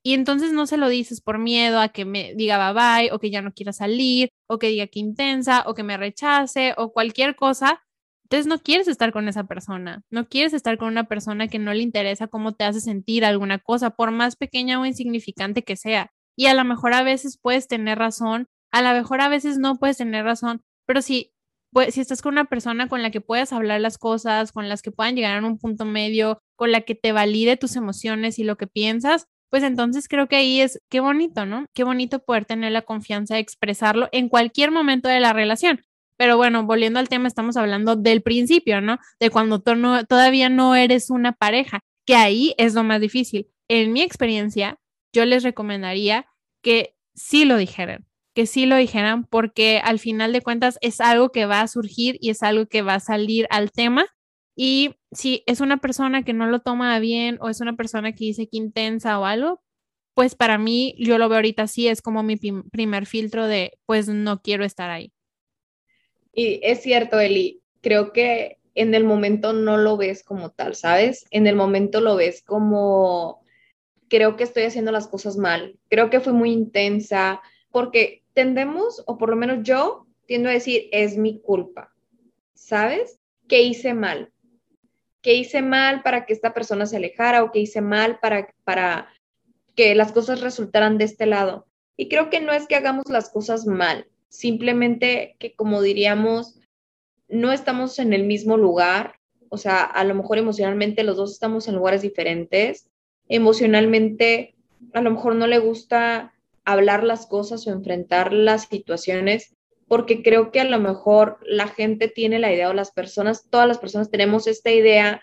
y 0.03 0.15
entonces 0.15 0.53
no 0.53 0.67
se 0.67 0.77
lo 0.77 0.89
dices 0.89 1.21
por 1.21 1.39
miedo 1.39 1.81
a 1.81 1.89
que 1.89 2.05
me 2.05 2.35
diga 2.35 2.73
bye 2.73 3.03
bye 3.05 3.13
o 3.13 3.19
que 3.19 3.31
ya 3.31 3.43
no 3.43 3.53
quiera 3.53 3.73
salir 3.73 4.31
o 4.49 4.59
que 4.59 4.69
diga 4.69 4.87
que 4.87 5.01
intensa 5.01 5.65
o 5.67 5.75
que 5.75 5.83
me 5.83 5.97
rechace 5.97 6.75
o 6.77 6.93
cualquier 6.93 7.37
cosa. 7.37 7.83
Entonces 8.25 8.47
no 8.47 8.59
quieres 8.59 8.89
estar 8.89 9.11
con 9.13 9.27
esa 9.27 9.45
persona, 9.45 10.03
no 10.11 10.29
quieres 10.29 10.53
estar 10.53 10.77
con 10.77 10.89
una 10.89 11.05
persona 11.05 11.49
que 11.49 11.59
no 11.59 11.73
le 11.73 11.83
interesa 11.83 12.29
cómo 12.29 12.53
te 12.55 12.65
hace 12.65 12.81
sentir 12.81 13.25
alguna 13.25 13.59
cosa, 13.59 13.91
por 13.91 14.11
más 14.11 14.37
pequeña 14.37 14.81
o 14.81 14.85
insignificante 14.87 15.65
que 15.65 15.77
sea. 15.77 16.11
Y 16.37 16.47
a 16.47 16.55
lo 16.55 16.63
mejor 16.65 16.93
a 16.93 17.03
veces 17.03 17.39
puedes 17.41 17.69
tener 17.69 17.99
razón, 17.99 18.47
a 18.71 18.83
lo 18.83 18.93
mejor 18.93 19.23
a 19.23 19.29
veces 19.31 19.59
no 19.59 19.77
puedes 19.77 19.97
tener 19.97 20.25
razón, 20.27 20.63
pero 20.87 21.01
si, 21.01 21.33
pues, 21.73 21.95
si 21.95 22.03
estás 22.03 22.21
con 22.21 22.35
una 22.35 22.45
persona 22.45 22.89
con 22.89 23.03
la 23.03 23.11
que 23.11 23.23
puedas 23.23 23.53
hablar 23.55 23.81
las 23.81 23.97
cosas, 23.97 24.53
con 24.53 24.69
las 24.69 24.83
que 24.83 24.93
puedan 24.93 25.17
llegar 25.17 25.43
a 25.43 25.47
un 25.47 25.59
punto 25.59 25.87
medio, 25.87 26.39
con 26.57 26.71
la 26.71 26.83
que 26.83 26.95
te 26.95 27.13
valide 27.13 27.57
tus 27.57 27.77
emociones 27.77 28.39
y 28.39 28.45
lo 28.45 28.57
que 28.57 28.67
piensas, 28.67 29.27
pues 29.51 29.63
entonces 29.63 30.09
creo 30.09 30.29
que 30.29 30.37
ahí 30.37 30.61
es, 30.61 30.81
qué 30.89 31.01
bonito, 31.01 31.47
¿no? 31.47 31.67
Qué 31.75 31.85
bonito 31.85 32.19
poder 32.21 32.45
tener 32.45 32.73
la 32.73 32.83
confianza 32.83 33.35
de 33.35 33.41
expresarlo 33.41 34.09
en 34.13 34.29
cualquier 34.29 34.71
momento 34.71 35.09
de 35.09 35.21
la 35.21 35.33
relación. 35.33 35.83
Pero 36.17 36.37
bueno, 36.37 36.65
volviendo 36.65 36.99
al 36.99 37.09
tema, 37.09 37.29
estamos 37.29 37.57
hablando 37.57 37.97
del 37.97 38.23
principio, 38.23 38.81
¿no? 38.81 38.99
De 39.21 39.31
cuando 39.31 39.61
todavía 39.61 40.49
no 40.49 40.75
eres 40.75 41.11
una 41.11 41.33
pareja, 41.33 41.81
que 42.07 42.17
ahí 42.17 42.55
es 42.59 42.75
lo 42.75 42.83
más 42.85 43.01
difícil. 43.01 43.49
En 43.69 43.93
mi 43.93 44.03
experiencia, 44.03 44.79
yo 45.13 45.25
les 45.25 45.45
recomendaría 45.45 46.27
que 46.63 46.97
sí 47.15 47.45
lo 47.45 47.57
dijeran, 47.57 48.07
que 48.35 48.47
sí 48.47 48.67
lo 48.67 48.77
dijeran, 48.77 49.25
porque 49.25 49.81
al 49.83 49.99
final 49.99 50.33
de 50.33 50.43
cuentas 50.43 50.79
es 50.81 51.01
algo 51.01 51.31
que 51.31 51.47
va 51.47 51.61
a 51.61 51.69
surgir 51.69 52.19
y 52.21 52.31
es 52.31 52.43
algo 52.43 52.67
que 52.67 52.83
va 52.83 52.95
a 52.95 53.01
salir 53.01 53.47
al 53.51 53.71
tema 53.71 54.07
y 54.57 54.97
si 55.13 55.43
es 55.47 55.61
una 55.61 55.79
persona 55.79 56.23
que 56.23 56.33
no 56.33 56.47
lo 56.47 56.61
toma 56.61 56.99
bien 56.99 57.39
o 57.41 57.49
es 57.49 57.61
una 57.61 57.77
persona 57.77 58.13
que 58.13 58.25
dice 58.25 58.49
que 58.49 58.59
intensa 58.59 59.19
o 59.19 59.25
algo, 59.25 59.63
pues 60.15 60.35
para 60.35 60.59
mí, 60.59 60.97
yo 60.99 61.17
lo 61.17 61.29
veo 61.29 61.37
ahorita 61.37 61.63
así, 61.63 61.87
es 61.87 62.03
como 62.03 62.23
mi 62.23 62.37
primer 62.37 63.07
filtro 63.07 63.47
de, 63.47 63.79
pues 63.87 64.09
no 64.09 64.43
quiero 64.43 64.65
estar 64.65 64.91
ahí. 64.91 65.13
Y 66.33 66.61
es 66.63 66.83
cierto, 66.83 67.21
Eli, 67.21 67.63
creo 67.81 68.13
que 68.13 68.59
en 68.75 68.95
el 68.95 69.05
momento 69.05 69.53
no 69.53 69.77
lo 69.77 69.97
ves 69.97 70.23
como 70.25 70.51
tal, 70.51 70.75
¿sabes? 70.75 71.25
En 71.31 71.47
el 71.47 71.57
momento 71.57 72.01
lo 72.01 72.17
ves 72.17 72.43
como, 72.43 73.45
creo 74.09 74.37
que 74.37 74.45
estoy 74.45 74.65
haciendo 74.65 74.93
las 74.93 75.09
cosas 75.09 75.37
mal, 75.37 75.79
creo 75.89 76.11
que 76.11 76.21
fui 76.21 76.33
muy 76.33 76.53
intensa, 76.53 77.41
porque 77.71 78.25
tendemos, 78.35 79.03
o 79.07 79.19
por 79.19 79.31
lo 79.31 79.37
menos 79.37 79.59
yo, 79.63 80.07
tiendo 80.27 80.49
a 80.49 80.53
decir, 80.53 80.89
es 80.93 81.17
mi 81.17 81.41
culpa, 81.41 81.95
¿sabes? 82.55 83.19
¿Qué 83.49 83.63
hice 83.63 83.95
mal? 83.95 84.33
Qué 85.29 85.35
hice 85.35 85.61
mal 85.61 86.03
para 86.03 86.25
que 86.25 86.33
esta 86.33 86.55
persona 86.55 86.87
se 86.87 86.97
alejara 86.97 87.43
o 87.43 87.53
qué 87.53 87.59
hice 87.59 87.83
mal 87.83 88.19
para, 88.19 88.49
para 88.65 89.13
que 89.77 89.95
las 89.95 90.11
cosas 90.11 90.41
resultaran 90.41 90.97
de 90.97 91.05
este 91.05 91.27
lado. 91.27 91.67
Y 91.99 92.09
creo 92.09 92.31
que 92.31 92.41
no 92.41 92.51
es 92.51 92.67
que 92.67 92.77
hagamos 92.77 93.11
las 93.11 93.29
cosas 93.29 93.67
mal, 93.67 94.07
simplemente 94.31 95.37
que 95.39 95.55
como 95.55 95.83
diríamos, 95.83 96.59
no 97.29 97.53
estamos 97.53 97.99
en 97.99 98.15
el 98.15 98.25
mismo 98.25 98.57
lugar, 98.57 99.17
o 99.51 99.59
sea, 99.59 99.83
a 99.83 100.03
lo 100.05 100.15
mejor 100.15 100.39
emocionalmente 100.39 101.05
los 101.05 101.19
dos 101.19 101.33
estamos 101.33 101.69
en 101.69 101.75
lugares 101.75 102.01
diferentes, 102.01 102.89
emocionalmente 103.29 104.55
a 104.95 105.03
lo 105.03 105.11
mejor 105.11 105.35
no 105.35 105.47
le 105.47 105.59
gusta 105.59 106.33
hablar 106.65 107.05
las 107.05 107.27
cosas 107.27 107.67
o 107.67 107.71
enfrentar 107.71 108.33
las 108.33 108.63
situaciones 108.63 109.58
porque 109.89 110.23
creo 110.23 110.53
que 110.53 110.61
a 110.61 110.65
lo 110.65 110.79
mejor 110.79 111.39
la 111.43 111.67
gente 111.67 112.09
tiene 112.09 112.39
la 112.39 112.53
idea 112.53 112.69
o 112.69 112.75
las 112.75 112.93
personas, 112.93 113.49
todas 113.51 113.67
las 113.67 113.79
personas 113.79 114.11
tenemos 114.11 114.47
esta 114.47 114.71
idea, 114.71 115.23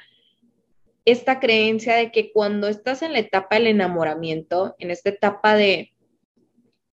esta 1.05 1.39
creencia 1.39 1.95
de 1.95 2.11
que 2.11 2.33
cuando 2.33 2.67
estás 2.67 3.03
en 3.03 3.13
la 3.13 3.19
etapa 3.19 3.55
del 3.55 3.67
enamoramiento, 3.67 4.75
en 4.79 4.89
esta 4.89 5.09
etapa 5.09 5.55
de 5.55 5.93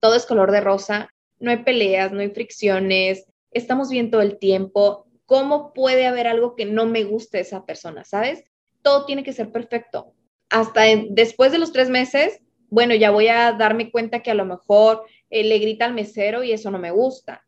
todo 0.02 0.16
es 0.16 0.26
color 0.26 0.52
de 0.52 0.60
rosa, 0.60 1.14
no 1.40 1.50
hay 1.50 1.64
peleas, 1.64 2.12
no 2.12 2.20
hay 2.20 2.30
fricciones, 2.30 3.26
estamos 3.52 3.90
bien 3.90 4.12
todo 4.12 4.22
el 4.22 4.38
tiempo, 4.38 5.08
¿cómo 5.26 5.72
puede 5.74 6.08
haber 6.08 6.28
algo 6.28 6.58
que 6.58 6.66
no 6.66 6.86
me 6.86 7.06
guste 7.06 7.38
de 7.38 7.44
esa 7.44 7.66
persona? 7.66 8.04
¿Sabes? 8.04 8.44
Todo 8.82 9.06
tiene 9.06 9.24
que 9.24 9.34
ser 9.34 9.52
perfecto. 9.52 10.14
Hasta 10.50 10.82
después 11.10 11.54
de 11.54 11.60
los 11.60 11.72
tres 11.72 11.90
meses, 11.90 12.42
bueno, 12.70 12.96
ya 12.96 13.12
voy 13.12 13.30
a 13.30 13.54
darme 13.54 13.92
cuenta 13.92 14.22
que 14.22 14.32
a 14.32 14.36
lo 14.36 14.44
mejor 14.44 15.06
eh, 15.30 15.46
le 15.46 15.60
grita 15.60 15.86
al 15.86 15.94
mesero 15.94 16.44
y 16.44 16.52
eso 16.52 16.70
no 16.70 16.80
me 16.80 16.92
gusta 16.92 17.46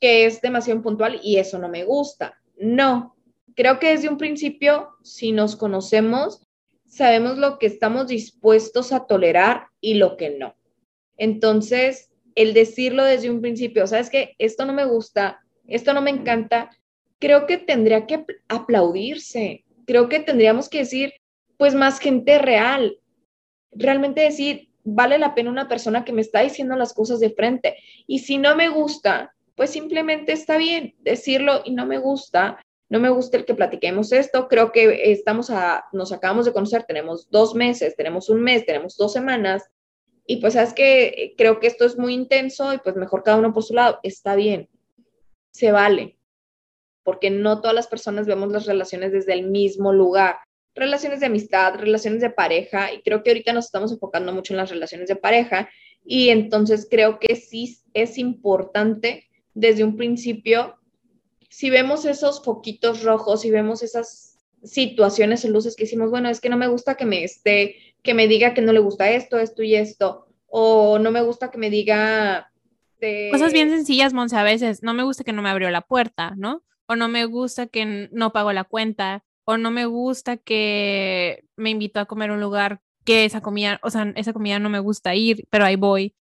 que 0.00 0.26
es 0.26 0.40
demasiado 0.40 0.82
puntual 0.82 1.20
y 1.22 1.36
eso 1.36 1.58
no 1.58 1.68
me 1.68 1.84
gusta. 1.84 2.38
No, 2.56 3.16
creo 3.54 3.78
que 3.78 3.90
desde 3.90 4.08
un 4.08 4.18
principio, 4.18 4.90
si 5.02 5.32
nos 5.32 5.56
conocemos, 5.56 6.42
sabemos 6.86 7.38
lo 7.38 7.58
que 7.58 7.66
estamos 7.66 8.06
dispuestos 8.06 8.92
a 8.92 9.06
tolerar 9.06 9.66
y 9.80 9.94
lo 9.94 10.16
que 10.16 10.30
no. 10.30 10.56
Entonces, 11.16 12.10
el 12.34 12.54
decirlo 12.54 13.04
desde 13.04 13.30
un 13.30 13.40
principio, 13.40 13.86
sabes 13.86 14.10
que 14.10 14.34
esto 14.38 14.64
no 14.64 14.72
me 14.72 14.84
gusta, 14.84 15.40
esto 15.66 15.92
no 15.92 16.00
me 16.00 16.10
encanta, 16.10 16.70
creo 17.18 17.46
que 17.46 17.58
tendría 17.58 18.06
que 18.06 18.24
aplaudirse. 18.48 19.64
Creo 19.86 20.08
que 20.08 20.20
tendríamos 20.20 20.68
que 20.68 20.78
decir, 20.78 21.12
pues 21.56 21.74
más 21.74 21.98
gente 21.98 22.38
real. 22.38 22.98
Realmente 23.72 24.20
decir, 24.20 24.68
vale 24.84 25.18
la 25.18 25.34
pena 25.34 25.50
una 25.50 25.68
persona 25.68 26.04
que 26.04 26.12
me 26.12 26.20
está 26.20 26.40
diciendo 26.40 26.76
las 26.76 26.94
cosas 26.94 27.20
de 27.20 27.30
frente. 27.30 27.76
Y 28.06 28.20
si 28.20 28.38
no 28.38 28.54
me 28.54 28.68
gusta, 28.68 29.34
pues 29.58 29.70
simplemente 29.70 30.32
está 30.32 30.56
bien 30.56 30.94
decirlo 31.00 31.62
y 31.64 31.72
no 31.72 31.84
me 31.84 31.98
gusta, 31.98 32.64
no 32.88 33.00
me 33.00 33.10
gusta 33.10 33.36
el 33.36 33.44
que 33.44 33.56
platiquemos 33.56 34.12
esto, 34.12 34.46
creo 34.46 34.70
que 34.70 35.10
estamos 35.10 35.50
a, 35.50 35.86
nos 35.92 36.12
acabamos 36.12 36.46
de 36.46 36.52
conocer, 36.52 36.84
tenemos 36.84 37.28
dos 37.28 37.56
meses, 37.56 37.96
tenemos 37.96 38.30
un 38.30 38.40
mes, 38.40 38.64
tenemos 38.64 38.96
dos 38.96 39.12
semanas, 39.12 39.68
y 40.26 40.36
pues 40.36 40.54
sabes 40.54 40.72
que 40.74 41.34
creo 41.36 41.58
que 41.58 41.66
esto 41.66 41.84
es 41.84 41.98
muy 41.98 42.14
intenso 42.14 42.72
y 42.72 42.78
pues 42.78 42.94
mejor 42.94 43.24
cada 43.24 43.38
uno 43.38 43.52
por 43.52 43.64
su 43.64 43.74
lado, 43.74 43.98
está 44.04 44.36
bien, 44.36 44.68
se 45.50 45.72
vale, 45.72 46.18
porque 47.02 47.28
no 47.28 47.60
todas 47.60 47.74
las 47.74 47.88
personas 47.88 48.28
vemos 48.28 48.52
las 48.52 48.64
relaciones 48.64 49.10
desde 49.10 49.32
el 49.32 49.50
mismo 49.50 49.92
lugar. 49.92 50.36
Relaciones 50.76 51.18
de 51.18 51.26
amistad, 51.26 51.74
relaciones 51.74 52.20
de 52.20 52.30
pareja, 52.30 52.92
y 52.92 53.02
creo 53.02 53.24
que 53.24 53.30
ahorita 53.30 53.52
nos 53.52 53.64
estamos 53.64 53.90
enfocando 53.90 54.32
mucho 54.32 54.52
en 54.52 54.58
las 54.58 54.70
relaciones 54.70 55.08
de 55.08 55.16
pareja, 55.16 55.68
y 56.04 56.28
entonces 56.28 56.86
creo 56.88 57.18
que 57.18 57.34
sí 57.34 57.76
es 57.92 58.18
importante 58.18 59.27
desde 59.58 59.84
un 59.84 59.96
principio, 59.96 60.76
si 61.48 61.70
vemos 61.70 62.04
esos 62.04 62.42
foquitos 62.44 63.02
rojos, 63.02 63.42
si 63.42 63.50
vemos 63.50 63.82
esas 63.82 64.38
situaciones 64.62 65.44
o 65.44 65.48
luces 65.48 65.76
que 65.76 65.84
hicimos, 65.84 66.10
bueno, 66.10 66.28
es 66.28 66.40
que 66.40 66.48
no 66.48 66.56
me 66.56 66.68
gusta 66.68 66.96
que 66.96 67.06
me 67.06 67.24
esté, 67.24 67.76
que 68.02 68.14
me 68.14 68.28
diga 68.28 68.54
que 68.54 68.62
no 68.62 68.72
le 68.72 68.80
gusta 68.80 69.10
esto, 69.10 69.38
esto 69.38 69.62
y 69.62 69.74
esto, 69.74 70.26
o 70.46 70.98
no 70.98 71.10
me 71.10 71.22
gusta 71.22 71.50
que 71.50 71.58
me 71.58 71.70
diga... 71.70 72.52
Cosas 73.30 73.52
bien 73.52 73.70
sencillas, 73.70 74.12
Monse, 74.12 74.36
a 74.36 74.42
veces, 74.42 74.82
no 74.82 74.92
me 74.92 75.04
gusta 75.04 75.22
que 75.22 75.32
no 75.32 75.42
me 75.42 75.50
abrió 75.50 75.70
la 75.70 75.82
puerta, 75.82 76.34
¿no? 76.36 76.64
o 76.88 76.96
no 76.96 77.08
me 77.08 77.26
gusta 77.26 77.66
que 77.66 78.08
no 78.12 78.32
pago 78.32 78.52
la 78.52 78.64
cuenta, 78.64 79.22
o 79.44 79.58
no 79.58 79.70
me 79.70 79.84
gusta 79.84 80.38
que 80.38 81.44
me 81.56 81.70
invitó 81.70 82.00
a 82.00 82.06
comer 82.06 82.30
un 82.30 82.40
lugar 82.40 82.80
que 83.04 83.24
esa 83.24 83.42
comida, 83.42 83.78
o 83.82 83.90
sea, 83.90 84.12
esa 84.16 84.32
comida 84.32 84.58
no 84.58 84.70
me 84.70 84.80
gusta 84.80 85.14
ir, 85.14 85.46
pero 85.50 85.64
ahí 85.64 85.76
voy. 85.76 86.14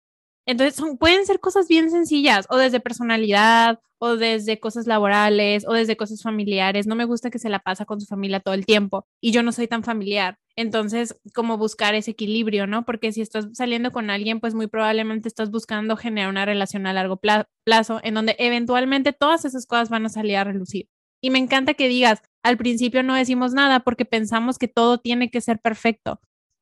Entonces, 0.45 0.81
pueden 0.99 1.25
ser 1.25 1.39
cosas 1.39 1.67
bien 1.67 1.89
sencillas, 1.89 2.45
o 2.49 2.57
desde 2.57 2.79
personalidad, 2.79 3.79
o 3.99 4.15
desde 4.17 4.59
cosas 4.59 4.87
laborales, 4.87 5.65
o 5.67 5.73
desde 5.73 5.97
cosas 5.97 6.21
familiares. 6.21 6.87
No 6.87 6.95
me 6.95 7.05
gusta 7.05 7.29
que 7.29 7.39
se 7.39 7.49
la 7.49 7.59
pasa 7.59 7.85
con 7.85 7.99
su 7.99 8.07
familia 8.07 8.39
todo 8.39 8.53
el 8.53 8.65
tiempo 8.65 9.05
y 9.21 9.31
yo 9.31 9.43
no 9.43 9.51
soy 9.51 9.67
tan 9.67 9.83
familiar. 9.83 10.37
Entonces, 10.55 11.19
como 11.33 11.57
buscar 11.57 11.95
ese 11.95 12.11
equilibrio, 12.11 12.67
¿no? 12.67 12.85
Porque 12.85 13.11
si 13.11 13.21
estás 13.21 13.47
saliendo 13.53 13.91
con 13.91 14.09
alguien, 14.09 14.39
pues 14.39 14.53
muy 14.53 14.67
probablemente 14.67 15.27
estás 15.27 15.51
buscando 15.51 15.97
generar 15.97 16.29
una 16.29 16.45
relación 16.45 16.87
a 16.87 16.93
largo 16.93 17.19
plazo 17.19 17.99
en 18.03 18.13
donde 18.13 18.35
eventualmente 18.39 19.13
todas 19.13 19.45
esas 19.45 19.65
cosas 19.65 19.89
van 19.89 20.05
a 20.05 20.09
salir 20.09 20.37
a 20.37 20.43
relucir. 20.43 20.87
Y 21.21 21.29
me 21.29 21.39
encanta 21.39 21.73
que 21.73 21.87
digas, 21.87 22.21
al 22.43 22.57
principio 22.57 23.01
no 23.03 23.15
decimos 23.15 23.53
nada 23.53 23.79
porque 23.81 24.05
pensamos 24.05 24.57
que 24.57 24.67
todo 24.67 24.99
tiene 24.99 25.31
que 25.31 25.41
ser 25.41 25.59
perfecto. 25.59 26.19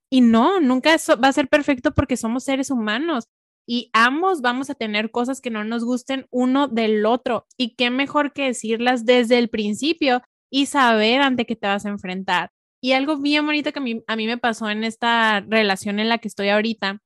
Y 0.10 0.22
no, 0.22 0.60
nunca 0.62 0.96
va 1.22 1.28
a 1.28 1.34
ser 1.34 1.48
perfecto 1.48 1.94
porque 1.94 2.18
somos 2.18 2.44
seres 2.44 2.70
humanos 2.70 3.26
y 3.66 3.90
ambos 3.94 4.42
vamos 4.42 4.70
a 4.70 4.76
tener 4.76 5.12
cosas 5.12 5.42
que 5.42 5.50
no 5.50 5.64
nos 5.64 5.86
gusten 5.86 6.28
uno 6.32 6.68
del 6.68 7.06
otro. 7.06 7.46
Y 7.58 7.76
qué 7.76 7.90
mejor 7.90 8.34
que 8.34 8.46
decirlas 8.46 9.06
desde 9.06 9.38
el 9.38 9.50
principio 9.50 10.22
y 10.52 10.66
saber 10.68 11.22
ante 11.22 11.46
qué 11.46 11.56
te 11.56 11.68
vas 11.68 11.86
a 11.86 11.90
enfrentar. 11.90 12.52
Y 12.82 12.92
algo 12.92 13.18
bien 13.18 13.46
bonito 13.46 13.72
que 13.72 13.80
a 13.80 14.16
mí, 14.16 14.28
me 14.28 14.38
pasó 14.38 14.70
en 14.70 14.84
esta 14.84 15.40
relación 15.42 16.00
en 16.00 16.10
la 16.10 16.18
que 16.18 16.28
estoy 16.28 16.50
ahorita 16.50 17.02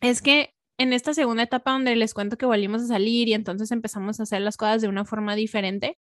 es 0.00 0.22
que 0.22 0.54
en 0.78 0.94
esta 0.94 1.12
segunda 1.12 1.42
etapa 1.42 1.72
donde 1.72 1.94
les 1.94 2.14
cuento 2.14 2.38
que 2.38 2.46
volvimos 2.46 2.82
a 2.82 2.86
salir 2.86 3.28
y 3.28 3.34
entonces 3.34 3.70
empezamos 3.70 4.18
a 4.18 4.22
hacer 4.22 4.40
las 4.40 4.56
cosas 4.56 4.80
de 4.80 4.88
una 4.88 5.04
forma 5.04 5.34
diferente, 5.36 5.98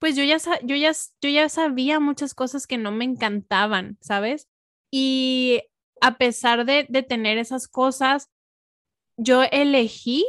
pues 0.00 0.16
yo 0.16 0.24
ya, 0.24 0.38
yo 0.62 0.76
ya, 0.76 0.92
yo 1.20 1.30
ya 1.30 1.48
sabía 1.50 2.00
muchas 2.00 2.34
cosas 2.34 2.66
que 2.66 2.78
no 2.78 2.90
me 2.90 3.04
encantaban, 3.04 3.98
¿sabes? 4.00 4.48
Y 4.90 5.60
a 6.00 6.16
pesar 6.16 6.64
de, 6.64 6.86
de 6.88 7.02
tener 7.02 7.36
esas 7.36 7.68
cosas, 7.68 8.30
yo 9.18 9.42
elegí 9.42 10.24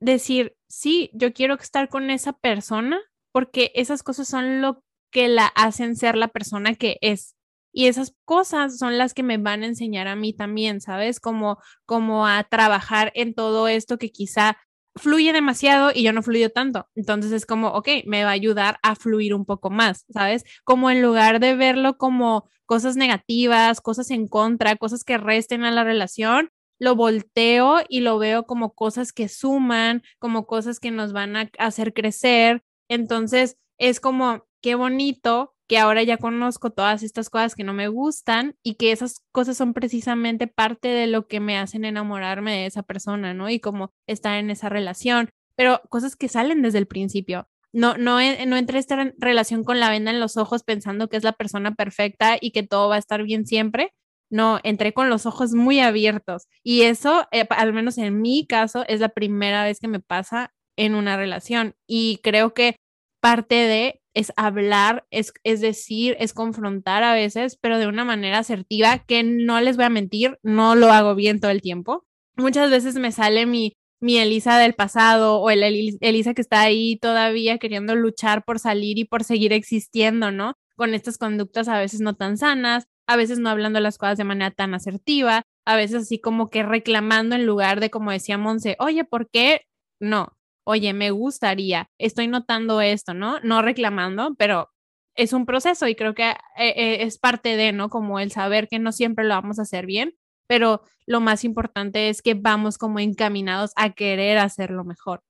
decir, 0.00 0.54
sí, 0.68 1.10
yo 1.14 1.32
quiero 1.32 1.54
estar 1.54 1.88
con 1.88 2.10
esa 2.10 2.32
persona 2.34 3.00
porque 3.32 3.72
esas 3.74 4.02
cosas 4.02 4.28
son 4.28 4.60
lo 4.60 4.84
que 5.10 5.28
la 5.28 5.46
hacen 5.46 5.96
ser 5.96 6.16
la 6.16 6.28
persona 6.28 6.74
que 6.74 6.98
es. 7.00 7.34
Y 7.72 7.86
esas 7.86 8.14
cosas 8.24 8.78
son 8.78 8.98
las 8.98 9.14
que 9.14 9.22
me 9.22 9.38
van 9.38 9.62
a 9.62 9.66
enseñar 9.66 10.08
a 10.08 10.16
mí 10.16 10.32
también, 10.32 10.80
¿sabes? 10.80 11.20
Como, 11.20 11.58
como 11.86 12.26
a 12.26 12.44
trabajar 12.44 13.12
en 13.14 13.34
todo 13.34 13.68
esto 13.68 13.98
que 13.98 14.10
quizá 14.10 14.58
fluye 14.96 15.32
demasiado 15.32 15.92
y 15.94 16.02
yo 16.02 16.12
no 16.12 16.22
fluyo 16.22 16.50
tanto. 16.50 16.88
Entonces 16.94 17.32
es 17.32 17.46
como, 17.46 17.68
ok, 17.68 17.88
me 18.06 18.24
va 18.24 18.30
a 18.30 18.32
ayudar 18.32 18.78
a 18.82 18.96
fluir 18.96 19.34
un 19.34 19.44
poco 19.46 19.70
más, 19.70 20.04
¿sabes? 20.10 20.44
Como 20.64 20.90
en 20.90 21.00
lugar 21.00 21.40
de 21.40 21.54
verlo 21.54 21.96
como 21.96 22.50
cosas 22.66 22.96
negativas, 22.96 23.80
cosas 23.80 24.10
en 24.10 24.28
contra, 24.28 24.76
cosas 24.76 25.04
que 25.04 25.16
resten 25.18 25.64
a 25.64 25.70
la 25.70 25.84
relación, 25.84 26.50
lo 26.80 26.96
volteo 26.96 27.80
y 27.88 28.00
lo 28.00 28.18
veo 28.18 28.44
como 28.44 28.72
cosas 28.72 29.12
que 29.12 29.28
suman, 29.28 30.02
como 30.18 30.46
cosas 30.46 30.80
que 30.80 30.90
nos 30.90 31.12
van 31.12 31.36
a 31.36 31.50
hacer 31.58 31.92
crecer. 31.92 32.62
Entonces, 32.88 33.56
es 33.78 34.00
como, 34.00 34.46
qué 34.60 34.74
bonito 34.74 35.54
que 35.68 35.78
ahora 35.78 36.02
ya 36.02 36.16
conozco 36.16 36.70
todas 36.70 37.04
estas 37.04 37.30
cosas 37.30 37.54
que 37.54 37.62
no 37.62 37.72
me 37.72 37.86
gustan 37.86 38.56
y 38.64 38.74
que 38.74 38.90
esas 38.90 39.22
cosas 39.30 39.56
son 39.56 39.72
precisamente 39.72 40.48
parte 40.48 40.88
de 40.88 41.06
lo 41.06 41.28
que 41.28 41.38
me 41.38 41.58
hacen 41.58 41.84
enamorarme 41.84 42.52
de 42.52 42.66
esa 42.66 42.82
persona, 42.82 43.34
¿no? 43.34 43.48
Y 43.48 43.60
como 43.60 43.92
estar 44.08 44.36
en 44.38 44.50
esa 44.50 44.68
relación, 44.68 45.30
pero 45.54 45.80
cosas 45.88 46.16
que 46.16 46.28
salen 46.28 46.62
desde 46.62 46.78
el 46.78 46.88
principio. 46.88 47.46
No, 47.72 47.96
no, 47.96 48.18
no 48.18 48.56
entré 48.56 48.80
esta 48.80 49.12
relación 49.18 49.62
con 49.62 49.78
la 49.78 49.90
venda 49.90 50.10
en 50.10 50.18
los 50.18 50.36
ojos 50.36 50.64
pensando 50.64 51.08
que 51.08 51.16
es 51.16 51.22
la 51.22 51.34
persona 51.34 51.74
perfecta 51.76 52.36
y 52.40 52.50
que 52.50 52.64
todo 52.64 52.88
va 52.88 52.96
a 52.96 52.98
estar 52.98 53.22
bien 53.22 53.46
siempre, 53.46 53.92
no, 54.30 54.60
entré 54.62 54.92
con 54.92 55.10
los 55.10 55.26
ojos 55.26 55.52
muy 55.52 55.80
abiertos 55.80 56.46
y 56.62 56.82
eso, 56.82 57.26
eh, 57.32 57.46
al 57.50 57.72
menos 57.72 57.98
en 57.98 58.20
mi 58.20 58.46
caso, 58.46 58.84
es 58.88 59.00
la 59.00 59.10
primera 59.10 59.64
vez 59.64 59.80
que 59.80 59.88
me 59.88 60.00
pasa 60.00 60.52
en 60.76 60.94
una 60.94 61.16
relación 61.16 61.74
y 61.86 62.20
creo 62.22 62.54
que 62.54 62.76
parte 63.20 63.54
de 63.54 64.00
es 64.14 64.32
hablar, 64.36 65.06
es, 65.10 65.32
es 65.44 65.60
decir, 65.60 66.16
es 66.18 66.32
confrontar 66.32 67.02
a 67.02 67.14
veces, 67.14 67.56
pero 67.60 67.78
de 67.78 67.86
una 67.86 68.04
manera 68.04 68.38
asertiva 68.38 68.98
que 68.98 69.22
no 69.22 69.60
les 69.60 69.76
voy 69.76 69.86
a 69.86 69.90
mentir, 69.90 70.38
no 70.42 70.74
lo 70.74 70.92
hago 70.92 71.14
bien 71.14 71.40
todo 71.40 71.50
el 71.50 71.62
tiempo. 71.62 72.04
Muchas 72.36 72.70
veces 72.70 72.96
me 72.96 73.12
sale 73.12 73.46
mi, 73.46 73.74
mi 74.00 74.18
Elisa 74.18 74.58
del 74.58 74.74
pasado 74.74 75.40
o 75.40 75.50
el 75.50 75.62
Elisa 76.00 76.34
que 76.34 76.42
está 76.42 76.60
ahí 76.62 76.96
todavía 76.96 77.58
queriendo 77.58 77.94
luchar 77.94 78.44
por 78.44 78.58
salir 78.58 78.98
y 78.98 79.04
por 79.04 79.24
seguir 79.24 79.52
existiendo, 79.52 80.30
¿no? 80.32 80.54
Con 80.76 80.94
estas 80.94 81.18
conductas 81.18 81.68
a 81.68 81.78
veces 81.78 82.00
no 82.00 82.16
tan 82.16 82.36
sanas, 82.36 82.86
a 83.10 83.16
veces 83.16 83.40
no 83.40 83.50
hablando 83.50 83.80
las 83.80 83.98
cosas 83.98 84.18
de 84.18 84.22
manera 84.22 84.52
tan 84.52 84.72
asertiva, 84.72 85.42
a 85.64 85.74
veces 85.74 86.02
así 86.02 86.20
como 86.20 86.48
que 86.48 86.62
reclamando 86.62 87.34
en 87.34 87.44
lugar 87.44 87.80
de 87.80 87.90
como 87.90 88.12
decía 88.12 88.38
Monse, 88.38 88.76
oye, 88.78 89.02
¿por 89.02 89.28
qué? 89.28 89.62
No, 89.98 90.38
oye, 90.62 90.92
me 90.92 91.10
gustaría, 91.10 91.90
estoy 91.98 92.28
notando 92.28 92.80
esto, 92.80 93.12
¿no? 93.12 93.40
No 93.40 93.62
reclamando, 93.62 94.36
pero 94.38 94.70
es 95.16 95.32
un 95.32 95.44
proceso 95.44 95.88
y 95.88 95.96
creo 95.96 96.14
que 96.14 96.28
eh, 96.30 96.36
eh, 96.56 97.02
es 97.02 97.18
parte 97.18 97.56
de, 97.56 97.72
¿no? 97.72 97.88
Como 97.88 98.20
el 98.20 98.30
saber 98.30 98.68
que 98.68 98.78
no 98.78 98.92
siempre 98.92 99.24
lo 99.24 99.34
vamos 99.34 99.58
a 99.58 99.62
hacer 99.62 99.86
bien, 99.86 100.14
pero 100.46 100.82
lo 101.04 101.20
más 101.20 101.42
importante 101.42 102.10
es 102.10 102.22
que 102.22 102.34
vamos 102.34 102.78
como 102.78 103.00
encaminados 103.00 103.72
a 103.74 103.90
querer 103.90 104.38
hacerlo 104.38 104.84
mejor. 104.84 105.20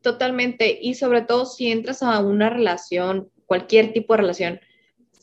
Totalmente, 0.00 0.80
y 0.82 0.94
sobre 0.94 1.22
todo 1.22 1.46
si 1.46 1.70
entras 1.70 2.02
a 2.02 2.18
una 2.18 2.50
relación, 2.50 3.30
cualquier 3.46 3.92
tipo 3.92 4.14
de 4.14 4.22
relación, 4.22 4.60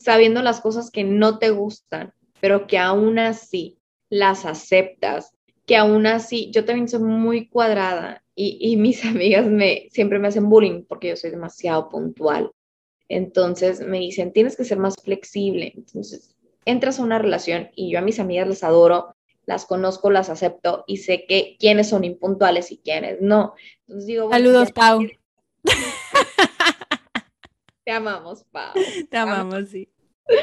sabiendo 0.00 0.42
las 0.42 0.60
cosas 0.60 0.90
que 0.90 1.04
no 1.04 1.38
te 1.38 1.50
gustan, 1.50 2.14
pero 2.40 2.66
que 2.66 2.78
aún 2.78 3.18
así 3.18 3.78
las 4.08 4.46
aceptas, 4.46 5.32
que 5.66 5.76
aún 5.76 6.06
así, 6.06 6.50
yo 6.50 6.64
también 6.64 6.88
soy 6.88 7.02
muy 7.02 7.48
cuadrada 7.48 8.24
y, 8.34 8.76
mis 8.78 9.04
amigas 9.04 9.46
me, 9.46 9.88
siempre 9.90 10.18
me 10.18 10.28
hacen 10.28 10.48
bullying 10.48 10.84
porque 10.88 11.08
yo 11.08 11.16
soy 11.16 11.30
demasiado 11.30 11.88
puntual. 11.88 12.50
Entonces 13.08 13.80
me 13.80 13.98
dicen, 13.98 14.32
tienes 14.32 14.56
que 14.56 14.64
ser 14.64 14.78
más 14.78 14.94
flexible. 15.02 15.72
Entonces 15.76 16.36
entras 16.64 16.98
a 16.98 17.02
una 17.02 17.18
relación 17.18 17.70
y 17.74 17.92
yo 17.92 17.98
a 17.98 18.02
mis 18.02 18.20
amigas 18.20 18.48
las 18.48 18.64
adoro, 18.64 19.14
las 19.44 19.66
conozco, 19.66 20.10
las 20.10 20.30
acepto 20.30 20.84
y 20.86 20.98
sé 20.98 21.26
que 21.26 21.56
quiénes 21.58 21.88
son 21.88 22.04
impuntuales 22.04 22.72
y 22.72 22.78
quiénes 22.78 23.20
no. 23.20 23.54
Entonces 23.86 24.06
digo, 24.06 24.30
Saludos, 24.30 24.72
Pau. 24.72 25.02
Te 27.84 27.92
amamos, 27.92 28.44
Pau. 28.44 28.72
Te 29.10 29.16
amamos, 29.16 29.68
sí. 29.68 29.88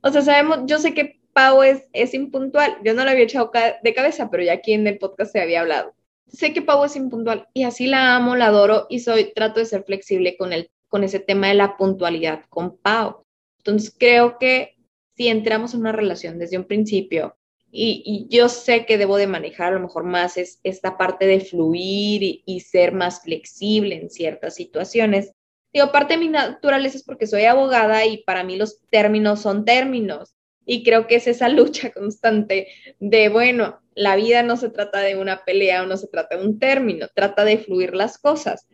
O 0.00 0.10
sea, 0.10 0.22
sabemos, 0.22 0.60
yo 0.66 0.78
sé 0.78 0.94
que 0.94 1.18
Pau 1.32 1.62
es, 1.64 1.88
es 1.92 2.14
impuntual. 2.14 2.78
Yo 2.84 2.94
no 2.94 3.04
lo 3.04 3.10
había 3.10 3.24
echado 3.24 3.50
de 3.82 3.94
cabeza, 3.94 4.30
pero 4.30 4.44
ya 4.44 4.52
aquí 4.52 4.72
en 4.72 4.86
el 4.86 4.98
podcast 4.98 5.32
se 5.32 5.40
había 5.40 5.60
hablado. 5.60 5.92
Sé 6.28 6.52
que 6.52 6.62
Pau 6.62 6.84
es 6.84 6.94
impuntual 6.94 7.48
y 7.52 7.64
así 7.64 7.86
la 7.86 8.14
amo, 8.14 8.36
la 8.36 8.46
adoro 8.46 8.86
y 8.88 9.00
soy, 9.00 9.32
trato 9.34 9.58
de 9.58 9.66
ser 9.66 9.82
flexible 9.82 10.36
con, 10.36 10.52
el, 10.52 10.70
con 10.88 11.02
ese 11.02 11.18
tema 11.18 11.48
de 11.48 11.54
la 11.54 11.76
puntualidad 11.76 12.44
con 12.48 12.76
Pau. 12.76 13.24
Entonces 13.58 13.94
creo 13.98 14.38
que 14.38 14.76
si 15.16 15.28
entramos 15.28 15.74
en 15.74 15.80
una 15.80 15.92
relación 15.92 16.38
desde 16.38 16.58
un 16.58 16.64
principio 16.64 17.36
y, 17.70 18.02
y, 18.04 18.34
yo 18.34 18.48
sé 18.48 18.86
que 18.86 18.96
debo 18.96 19.16
de 19.16 19.26
manejar 19.26 19.68
a 19.68 19.76
lo 19.76 19.80
mejor 19.80 20.04
más 20.04 20.36
es 20.36 20.58
esta 20.62 20.96
parte 20.96 21.26
de 21.26 21.40
fluir 21.40 22.22
y, 22.22 22.42
y, 22.46 22.60
ser 22.60 22.92
más 22.92 23.22
flexible 23.22 23.94
en 23.96 24.10
ciertas 24.10 24.54
situaciones, 24.54 25.34
Digo, 25.72 25.92
parte 25.92 26.14
de 26.14 26.20
mi 26.20 26.28
naturaleza 26.28 26.96
es 26.96 27.04
porque 27.04 27.26
soy 27.26 27.44
abogada 27.44 28.06
y 28.06 28.22
para 28.24 28.42
mí 28.42 28.56
los 28.56 28.80
términos 28.90 29.40
son 29.42 29.64
términos. 29.64 30.34
Y 30.64 30.82
creo 30.82 31.06
que 31.06 31.16
es 31.16 31.26
esa 31.26 31.48
lucha 31.48 31.92
constante 31.92 32.68
de, 32.98 33.28
bueno, 33.28 33.80
la 33.94 34.16
vida 34.16 34.42
no 34.42 34.56
se 34.56 34.70
trata 34.70 35.00
de 35.00 35.16
una 35.16 35.44
pelea 35.44 35.82
o 35.82 35.86
no 35.86 35.96
se 35.96 36.08
trata 36.08 36.36
de 36.36 36.46
un 36.46 36.58
término, 36.58 37.08
trata 37.14 37.44
de 37.44 37.58
fluir 37.58 37.94
las 37.94 38.18
cosas. 38.18 38.66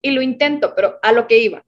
y 0.00 0.12
lo 0.12 0.22
intento, 0.22 0.74
pero 0.76 0.98
a 1.02 1.12
lo 1.12 1.26
que 1.26 1.38
iba. 1.38 1.66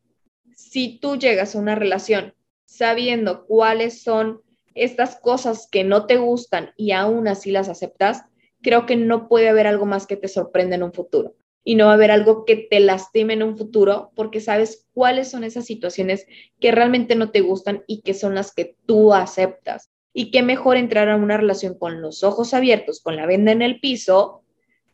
Si 0.55 0.99
tú 1.01 1.17
llegas 1.17 1.55
a 1.55 1.59
una 1.59 1.75
relación 1.75 2.35
sabiendo 2.65 3.45
cuáles 3.47 4.03
son 4.03 4.43
estas 4.75 5.17
cosas 5.17 5.69
que 5.71 5.83
no 5.83 6.07
te 6.07 6.17
gustan 6.17 6.73
y 6.77 6.93
aún 6.93 7.27
así 7.27 7.51
las 7.51 7.69
aceptas, 7.69 8.23
creo 8.63 8.87
que 8.87 8.95
no 8.95 9.29
puede 9.29 9.49
haber 9.49 9.67
algo 9.67 9.85
más 9.87 10.07
que 10.07 10.17
te 10.17 10.29
sorprenda 10.29 10.77
en 10.77 10.85
un 10.85 10.93
futuro 10.93 11.35
y 11.65 11.75
no 11.75 11.87
va 11.87 11.93
a 11.93 11.95
haber 11.95 12.11
algo 12.11 12.45
que 12.45 12.57
te 12.57 12.81
lastime 12.81 13.35
en 13.35 13.43
un 13.43 13.57
futuro 13.57 14.13
porque 14.15 14.41
sabes 14.41 14.87
cuáles 14.93 15.31
son 15.31 15.45
esas 15.45 15.67
situaciones 15.67 16.27
que 16.59 16.73
realmente 16.73 17.15
no 17.15 17.31
te 17.31 17.41
gustan 17.41 17.85
y 17.87 18.03
que 18.03 18.15
son 18.15 18.35
las 18.35 18.55
que 18.55 18.77
tú 18.87 19.13
aceptas. 19.15 19.91
Y 20.13 20.31
qué 20.31 20.43
mejor 20.43 20.77
entrar 20.77 21.09
a 21.09 21.17
una 21.17 21.37
relación 21.37 21.79
con 21.79 22.01
los 22.03 22.25
ojos 22.25 22.55
abiertos, 22.55 23.01
con 23.01 23.17
la 23.17 23.27
venda 23.27 23.53
en 23.53 23.63
el 23.63 23.79
piso, 23.79 24.43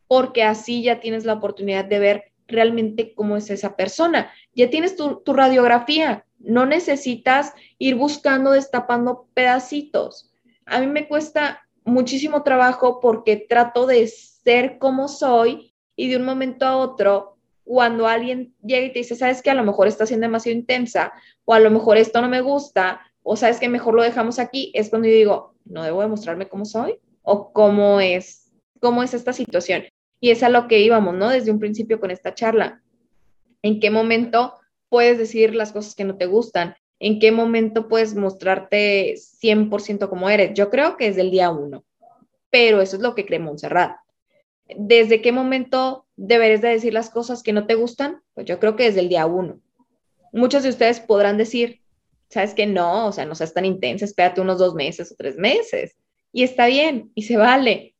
porque 0.08 0.42
así 0.42 0.82
ya 0.82 1.00
tienes 1.00 1.24
la 1.24 1.34
oportunidad 1.34 1.84
de 1.84 1.98
ver 1.98 2.24
realmente 2.46 3.14
cómo 3.14 3.36
es 3.36 3.50
esa 3.50 3.76
persona. 3.76 4.30
Ya 4.54 4.68
tienes 4.68 4.96
tu, 4.96 5.22
tu 5.24 5.32
radiografía, 5.32 6.26
no 6.38 6.66
necesitas 6.66 7.52
ir 7.78 7.94
buscando, 7.94 8.52
destapando 8.52 9.28
pedacitos. 9.34 10.32
A 10.66 10.80
mí 10.80 10.86
me 10.86 11.08
cuesta 11.08 11.66
muchísimo 11.84 12.42
trabajo 12.42 13.00
porque 13.00 13.36
trato 13.48 13.86
de 13.86 14.06
ser 14.08 14.78
como 14.78 15.08
soy 15.08 15.72
y 15.96 16.08
de 16.08 16.16
un 16.16 16.24
momento 16.24 16.66
a 16.66 16.76
otro, 16.76 17.36
cuando 17.64 18.06
alguien 18.06 18.54
llega 18.62 18.86
y 18.86 18.92
te 18.92 19.00
dice, 19.00 19.16
sabes 19.16 19.42
que 19.42 19.50
a 19.50 19.54
lo 19.54 19.64
mejor 19.64 19.88
está 19.88 20.06
siendo 20.06 20.26
demasiado 20.26 20.56
intensa 20.56 21.12
o 21.44 21.54
a 21.54 21.58
lo 21.58 21.70
mejor 21.70 21.96
esto 21.96 22.20
no 22.20 22.28
me 22.28 22.40
gusta 22.40 23.00
o 23.22 23.34
sabes 23.34 23.58
que 23.58 23.68
mejor 23.68 23.94
lo 23.94 24.04
dejamos 24.04 24.38
aquí, 24.38 24.70
es 24.72 24.88
cuando 24.88 25.08
yo 25.08 25.14
digo, 25.14 25.54
no 25.64 25.82
debo 25.82 26.00
demostrarme 26.00 26.48
cómo 26.48 26.64
soy 26.64 27.00
o 27.22 27.52
cómo 27.52 28.00
es, 28.00 28.52
cómo 28.80 29.02
es 29.02 29.14
esta 29.14 29.32
situación. 29.32 29.82
Y 30.20 30.30
es 30.30 30.44
a 30.44 30.48
lo 30.48 30.68
que 30.68 30.78
íbamos, 30.78 31.14
¿no? 31.14 31.28
Desde 31.28 31.50
un 31.50 31.58
principio 31.58 31.98
con 31.98 32.12
esta 32.12 32.34
charla. 32.34 32.82
¿En 33.62 33.80
qué 33.80 33.90
momento 33.90 34.54
puedes 34.88 35.18
decir 35.18 35.56
las 35.56 35.72
cosas 35.72 35.96
que 35.96 36.04
no 36.04 36.16
te 36.16 36.26
gustan? 36.26 36.76
¿En 37.00 37.18
qué 37.18 37.32
momento 37.32 37.88
puedes 37.88 38.14
mostrarte 38.14 39.14
100% 39.16 40.08
como 40.08 40.30
eres? 40.30 40.54
Yo 40.54 40.70
creo 40.70 40.96
que 40.96 41.08
es 41.08 41.16
del 41.16 41.32
día 41.32 41.50
uno, 41.50 41.84
pero 42.48 42.80
eso 42.80 42.94
es 42.94 43.02
lo 43.02 43.16
que 43.16 43.26
cree 43.26 43.40
Montserrat. 43.40 43.96
¿Desde 44.68 45.22
qué 45.22 45.32
momento 45.32 46.06
deberes 46.16 46.60
de 46.60 46.68
decir 46.68 46.92
las 46.92 47.10
cosas 47.10 47.42
que 47.42 47.52
no 47.52 47.66
te 47.66 47.74
gustan? 47.74 48.22
Pues 48.34 48.46
yo 48.46 48.58
creo 48.58 48.76
que 48.76 48.84
desde 48.84 49.00
el 49.00 49.08
día 49.08 49.26
uno. 49.26 49.60
Muchos 50.32 50.62
de 50.62 50.70
ustedes 50.70 51.00
podrán 51.00 51.38
decir, 51.38 51.80
sabes 52.28 52.54
que 52.54 52.66
no, 52.66 53.06
o 53.06 53.12
sea, 53.12 53.24
no 53.24 53.34
seas 53.34 53.54
tan 53.54 53.64
intensa, 53.64 54.04
espérate 54.04 54.40
unos 54.40 54.58
dos 54.58 54.74
meses 54.74 55.12
o 55.12 55.14
tres 55.16 55.36
meses. 55.36 55.96
Y 56.32 56.42
está 56.42 56.66
bien, 56.66 57.12
y 57.14 57.22
se 57.22 57.36
vale. 57.36 57.94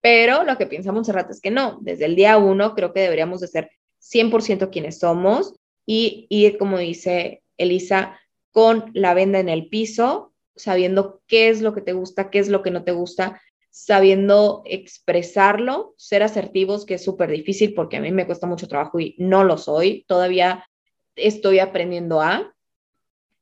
Pero 0.00 0.44
lo 0.44 0.56
que 0.58 0.66
piensa 0.66 0.92
Montserrat 0.92 1.30
es 1.30 1.40
que 1.40 1.50
no, 1.50 1.78
desde 1.82 2.06
el 2.06 2.16
día 2.16 2.38
uno 2.38 2.74
creo 2.74 2.92
que 2.92 3.00
deberíamos 3.00 3.40
de 3.40 3.48
ser 3.48 3.70
100% 4.00 4.70
quienes 4.70 4.98
somos 4.98 5.54
y 5.86 6.26
ir, 6.28 6.58
como 6.58 6.78
dice 6.78 7.42
Elisa, 7.56 8.18
con 8.50 8.90
la 8.94 9.14
venda 9.14 9.38
en 9.38 9.48
el 9.48 9.68
piso, 9.68 10.32
sabiendo 10.56 11.22
qué 11.26 11.48
es 11.48 11.62
lo 11.62 11.74
que 11.74 11.80
te 11.80 11.92
gusta, 11.92 12.30
qué 12.30 12.38
es 12.38 12.48
lo 12.48 12.62
que 12.62 12.70
no 12.70 12.84
te 12.84 12.92
gusta, 12.92 13.40
sabiendo 13.72 14.62
expresarlo, 14.66 15.94
ser 15.96 16.22
asertivos, 16.22 16.84
que 16.84 16.94
es 16.94 17.04
súper 17.04 17.30
difícil 17.30 17.72
porque 17.72 17.96
a 17.96 18.00
mí 18.00 18.12
me 18.12 18.26
cuesta 18.26 18.46
mucho 18.46 18.68
trabajo 18.68 19.00
y 19.00 19.16
no 19.18 19.44
lo 19.44 19.56
soy. 19.56 20.04
Todavía 20.06 20.68
estoy 21.16 21.58
aprendiendo 21.58 22.20
a, 22.20 22.54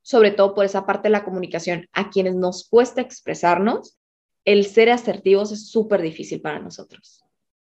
sobre 0.02 0.30
todo 0.30 0.54
por 0.54 0.64
esa 0.64 0.86
parte 0.86 1.08
de 1.08 1.12
la 1.12 1.24
comunicación, 1.24 1.88
a 1.92 2.10
quienes 2.10 2.36
nos 2.36 2.68
cuesta 2.68 3.00
expresarnos, 3.00 3.98
el 4.44 4.66
ser 4.66 4.90
asertivos 4.90 5.50
es 5.50 5.68
súper 5.68 6.00
difícil 6.00 6.40
para 6.40 6.60
nosotros. 6.60 7.24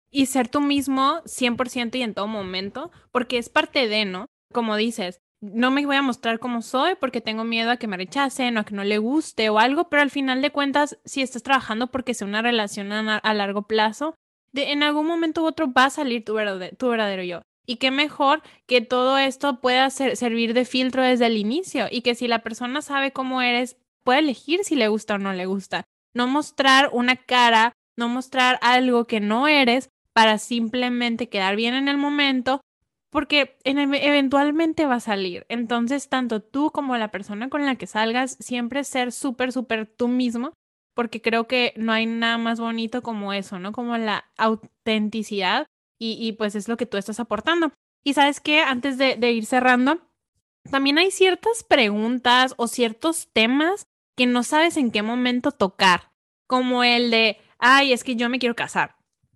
Y 0.10 0.26
ser 0.26 0.50
tú 0.50 0.60
mismo 0.60 1.22
100% 1.24 1.96
y 1.96 2.02
en 2.02 2.14
todo 2.14 2.28
momento, 2.28 2.92
porque 3.14 3.38
es 3.38 3.48
parte 3.48 3.88
de, 3.88 4.04
¿no? 4.04 4.26
Como 4.52 4.76
dices, 4.76 5.22
no 5.42 5.72
me 5.72 5.86
voy 5.86 5.96
a 5.96 6.02
mostrar 6.04 6.40
como 6.40 6.62
soy 6.62 6.96
porque 6.96 7.20
tengo 7.20 7.44
miedo 7.44 7.72
a 7.72 7.78
que 7.78 7.88
me 7.88 7.98
rechacen 7.98 8.58
o 8.58 8.62
a 8.62 8.64
que 8.64 8.76
no 8.76 8.84
le 8.84 9.00
guste 9.00 9.50
o 9.50 9.58
algo, 9.60 9.90
pero 9.90 10.04
al 10.04 10.12
final 10.12 10.42
de 10.42 10.52
cuentas, 10.52 11.00
si 11.04 11.22
estás 11.22 11.44
trabajando 11.44 11.88
porque 11.88 12.14
sea 12.14 12.28
una 12.28 12.44
relación 12.44 12.92
a, 12.92 13.34
largo 13.34 13.64
plazo, 13.64 14.16
de, 14.54 14.72
en 14.72 14.84
algún 14.84 15.08
momento 15.08 15.42
u 15.42 15.48
otro 15.48 15.74
va 15.74 15.86
a 15.86 15.90
salir 15.90 16.24
tu, 16.24 16.36
verdadero 16.36 17.24
yo. 17.24 17.42
Y 17.66 17.78
qué 17.78 17.90
mejor 17.90 18.44
que 18.68 18.82
todo 18.82 19.18
esto 19.18 19.62
pueda 19.62 19.90
servir 19.90 20.54
de 20.54 20.66
filtro 20.66 21.04
desde 21.04 21.26
el 21.26 21.38
inicio 21.38 21.88
y 21.90 22.02
que 22.02 22.16
si 22.16 22.28
la 22.28 22.40
persona 22.40 22.82
sabe 22.82 23.12
cómo 23.12 23.42
eres, 23.42 23.78
puede 24.04 24.20
elegir 24.20 24.64
si 24.64 24.76
le 24.76 24.90
gusta 24.90 25.16
o 25.16 25.18
no 25.18 25.34
le 25.34 25.46
gusta. 25.46 25.86
No 26.14 26.28
mostrar 26.28 26.90
una 26.92 27.16
cara, 27.16 27.74
no 27.98 28.10
mostrar 28.10 28.60
algo 28.62 29.06
que 29.06 29.20
no 29.20 29.48
eres 29.48 29.90
para 30.14 30.38
simplemente 30.38 31.30
quedar 31.30 31.56
bien 31.56 31.74
en 31.74 31.88
el 31.88 31.98
momento 31.98 32.62
porque 33.12 33.58
eventualmente 33.66 34.86
va 34.86 34.96
a 34.96 35.00
salir. 35.02 35.46
Entonces, 35.50 36.08
tanto 36.08 36.42
tú 36.42 36.72
como 36.72 36.96
la 36.98 37.12
persona 37.12 37.50
con 37.50 37.66
la 37.66 37.76
que 37.76 37.86
salgas, 37.86 38.38
siempre 38.40 38.84
ser 38.86 39.12
súper, 39.12 39.52
súper 39.52 39.86
tú 39.86 40.08
mismo, 40.08 40.54
porque 40.96 41.22
creo 41.22 41.46
que 41.46 41.74
no 41.76 41.92
hay 41.92 42.06
nada 42.06 42.38
más 42.38 42.60
bonito 42.60 43.04
como 43.04 43.34
eso, 43.34 43.60
¿no? 43.60 43.74
Como 43.74 43.98
la 43.98 44.26
autenticidad 44.38 45.68
y, 46.00 46.32
pues 46.32 46.56
es 46.56 46.68
lo 46.68 46.78
que 46.78 46.88
tú 46.88 46.98
estás 46.98 47.20
aportando. 47.20 47.72
Y 48.04 48.14
sabes 48.14 48.40
qué, 48.40 48.62
antes 48.62 48.98
de, 48.98 49.18
de 49.18 49.32
ir 49.34 49.46
cerrando, 49.46 50.00
también 50.72 50.98
hay 50.98 51.12
ciertas 51.12 51.64
preguntas 51.64 52.56
o 52.58 52.68
ciertos 52.68 53.28
temas 53.34 53.86
que 54.18 54.26
no 54.26 54.42
sabes 54.44 54.78
en 54.78 54.90
qué 54.90 55.04
momento 55.04 55.52
tocar, 55.52 56.12
como 56.48 56.84
el 56.84 57.12
de, 57.12 57.40
ay, 57.60 57.94
es 57.94 58.04
que 58.04 58.16
yo 58.16 58.30
me 58.30 58.40
quiero 58.40 58.56
casar, 58.56 58.96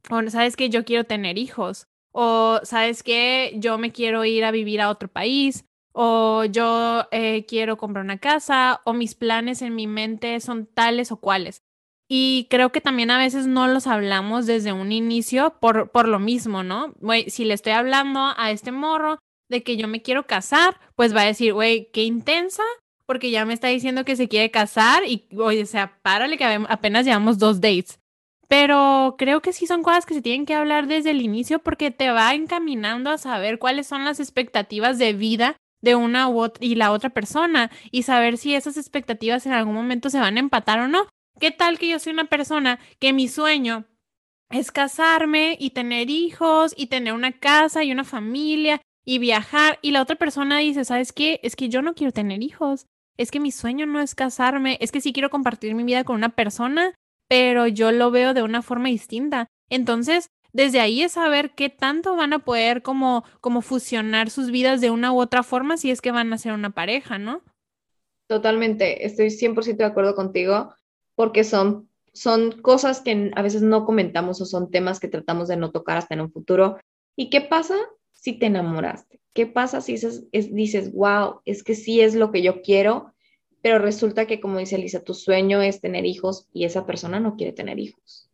o 0.10 0.28
sabes 0.30 0.56
que 0.56 0.70
yo 0.70 0.86
quiero 0.86 1.04
tener 1.04 1.38
hijos, 1.38 1.88
o 2.18 2.62
sabes 2.64 3.04
que 3.04 3.54
yo 3.58 3.78
me 3.78 3.92
quiero 3.92 4.24
ir 4.24 4.46
a 4.46 4.52
vivir 4.52 4.80
a 4.80 4.90
otro 4.90 5.10
país, 5.10 5.66
o 5.92 6.46
yo 6.46 7.08
eh, 7.12 7.46
quiero 7.46 7.76
comprar 7.76 8.06
una 8.06 8.20
casa, 8.20 8.80
o 8.86 8.94
mis 8.94 9.16
planes 9.16 9.62
en 9.62 9.76
mi 9.76 9.86
mente 9.86 10.40
son 10.40 10.66
tales 10.66 11.12
o 11.12 11.18
cuales. 11.18 11.62
Y 12.08 12.48
creo 12.50 12.72
que 12.72 12.80
también 12.80 13.12
a 13.12 13.18
veces 13.18 13.48
no 13.48 13.68
los 13.68 13.86
hablamos 13.86 14.46
desde 14.46 14.72
un 14.72 14.94
inicio 14.94 15.58
por, 15.60 15.92
por 15.92 16.08
lo 16.08 16.20
mismo, 16.20 16.64
¿no? 16.64 16.94
Güey, 17.02 17.30
si 17.30 17.44
le 17.44 17.54
estoy 17.54 17.74
hablando 17.74 18.34
a 18.38 18.50
este 18.52 18.72
morro 18.72 19.20
de 19.50 19.64
que 19.64 19.76
yo 19.76 19.90
me 19.90 20.02
quiero 20.02 20.26
casar, 20.26 20.80
pues 20.96 21.14
va 21.14 21.22
a 21.22 21.26
decir, 21.26 21.54
güey, 21.54 21.90
qué 21.92 22.04
intensa, 22.04 22.64
porque 23.06 23.30
ya 23.30 23.44
me 23.44 23.54
está 23.54 23.68
diciendo 23.68 24.06
que 24.06 24.16
se 24.16 24.30
quiere 24.30 24.52
casar 24.52 25.04
y, 25.06 25.28
oye, 25.38 25.64
o 25.64 25.66
sea, 25.66 26.00
párale 26.02 26.38
que 26.38 26.46
apenas 26.46 27.06
llevamos 27.06 27.40
dos 27.40 27.60
dates. 27.60 28.00
Pero 28.48 29.16
creo 29.18 29.42
que 29.42 29.54
sí 29.54 29.68
son 29.68 29.84
cosas 29.84 30.06
que 30.06 30.14
se 30.14 30.22
tienen 30.22 30.46
que 30.46 30.54
hablar 30.54 30.88
desde 30.88 31.12
el 31.12 31.22
inicio 31.22 31.60
porque 31.60 31.92
te 31.92 32.12
va 32.12 32.34
encaminando 32.34 33.10
a 33.10 33.18
saber 33.18 33.60
cuáles 33.60 33.88
son 33.88 34.06
las 34.06 34.20
expectativas 34.20 34.98
de 35.00 35.14
vida 35.14 35.56
de 35.82 35.96
una 35.96 36.30
u 36.30 36.40
otra 36.40 36.66
y 36.66 36.76
la 36.76 36.92
otra 36.92 37.10
persona 37.10 37.72
y 37.92 38.04
saber 38.04 38.38
si 38.38 38.56
esas 38.56 38.78
expectativas 38.78 39.46
en 39.46 39.54
algún 39.54 39.76
momento 39.76 40.10
se 40.10 40.20
van 40.20 40.38
a 40.38 40.40
empatar 40.40 40.80
o 40.80 40.88
no. 40.88 41.08
¿Qué 41.40 41.52
tal 41.52 41.78
que 41.80 41.90
yo 41.90 42.00
soy 42.00 42.14
una 42.14 42.26
persona 42.26 42.80
que 43.00 43.14
mi 43.14 43.28
sueño 43.28 43.86
es 44.50 44.72
casarme 44.72 45.58
y 45.60 45.72
tener 45.72 46.10
hijos 46.10 46.74
y 46.78 46.88
tener 46.88 47.14
una 47.14 47.34
casa 47.34 47.84
y 47.84 47.92
una 47.92 48.04
familia 48.04 48.82
y 49.06 49.20
viajar 49.20 49.80
y 49.82 49.92
la 49.92 50.02
otra 50.02 50.16
persona 50.16 50.60
dice, 50.60 50.86
¿sabes 50.86 51.14
qué? 51.14 51.40
Es 51.44 51.56
que 51.56 51.70
yo 51.70 51.82
no 51.82 51.94
quiero 51.94 52.12
tener 52.12 52.42
hijos. 52.42 52.86
Es 53.18 53.32
que 53.32 53.40
mi 53.40 53.52
sueño 53.52 53.86
no 53.86 54.02
es 54.02 54.16
casarme, 54.16 54.78
es 54.82 54.92
que 54.92 55.02
sí 55.02 55.14
quiero 55.14 55.30
compartir 55.30 55.74
mi 55.74 55.84
vida 55.84 56.04
con 56.04 56.18
una 56.18 56.30
persona, 56.30 56.94
pero 57.28 57.68
yo 57.68 57.92
lo 57.92 58.12
veo 58.12 58.34
de 58.34 58.44
una 58.44 58.62
forma 58.62 58.90
distinta. 58.90 59.48
Entonces, 59.70 60.30
desde 60.54 60.80
ahí 60.80 61.02
es 61.02 61.14
saber 61.14 61.52
qué 61.52 61.70
tanto 61.70 62.16
van 62.16 62.34
a 62.34 62.40
poder 62.40 62.82
como, 62.82 63.26
como 63.42 63.62
fusionar 63.62 64.30
sus 64.30 64.52
vidas 64.52 64.80
de 64.80 64.90
una 64.90 65.12
u 65.12 65.20
otra 65.20 65.44
forma 65.44 65.78
si 65.78 65.92
es 65.92 66.02
que 66.02 66.12
van 66.12 66.32
a 66.32 66.38
ser 66.38 66.54
una 66.54 66.70
pareja, 66.70 67.18
¿no? 67.18 67.42
Totalmente, 68.28 69.06
estoy 69.06 69.28
100% 69.28 69.76
de 69.76 69.84
acuerdo 69.84 70.16
contigo 70.16 70.74
porque 71.16 71.44
son, 71.44 71.90
son 72.14 72.52
cosas 72.62 73.02
que 73.02 73.32
a 73.36 73.42
veces 73.42 73.62
no 73.62 73.86
comentamos 73.86 74.42
o 74.42 74.46
son 74.46 74.72
temas 74.72 75.00
que 75.00 75.08
tratamos 75.08 75.48
de 75.48 75.58
no 75.58 75.72
tocar 75.72 75.98
hasta 75.98 76.14
en 76.14 76.22
un 76.22 76.32
futuro. 76.32 76.78
¿Y 77.16 77.30
qué 77.30 77.42
pasa 77.42 77.76
si 78.14 78.34
te 78.34 78.46
enamoraste? 78.46 79.20
¿Qué 79.34 79.46
pasa 79.46 79.82
si 79.82 79.94
dices, 79.94 80.24
dices 80.32 80.94
wow, 80.94 81.42
es 81.44 81.64
que 81.64 81.76
sí 81.76 82.02
es 82.02 82.16
lo 82.16 82.32
que 82.32 82.42
yo 82.42 82.62
quiero 82.62 83.14
pero 83.66 83.80
resulta 83.80 84.28
que, 84.28 84.40
como 84.40 84.60
dice 84.60 84.78
Lisa, 84.78 85.00
tu 85.00 85.16
sueño 85.16 85.60
es 85.64 85.82
tener 85.82 86.06
hijos 86.06 86.48
y 86.54 86.66
esa 86.66 86.86
persona 86.86 87.20
no 87.20 87.36
quiere 87.36 87.52
tener 87.52 87.80
hijos. 87.80 88.30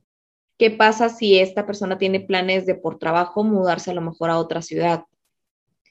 ¿Qué 0.58 0.72
pasa 0.72 1.08
si 1.08 1.40
esta 1.40 1.66
persona 1.66 1.98
tiene 1.98 2.20
planes 2.20 2.66
de 2.66 2.76
por 2.76 3.00
trabajo 3.00 3.46
mudarse 3.46 3.92
a 3.92 3.94
lo 3.94 4.02
mejor 4.02 4.30
a 4.30 4.38
otra 4.38 4.62
ciudad 4.62 5.06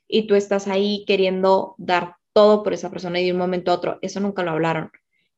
y 0.06 0.26
tú 0.26 0.34
estás 0.34 0.68
ahí 0.68 1.06
queriendo 1.06 1.74
dar 1.78 2.16
todo 2.34 2.62
por 2.62 2.74
esa 2.74 2.90
persona 2.90 3.18
y 3.18 3.24
de 3.24 3.32
un 3.32 3.38
momento 3.38 3.70
a 3.70 3.76
otro, 3.76 3.98
eso 4.02 4.20
nunca 4.20 4.42
lo 4.42 4.50
hablaron. 4.50 4.90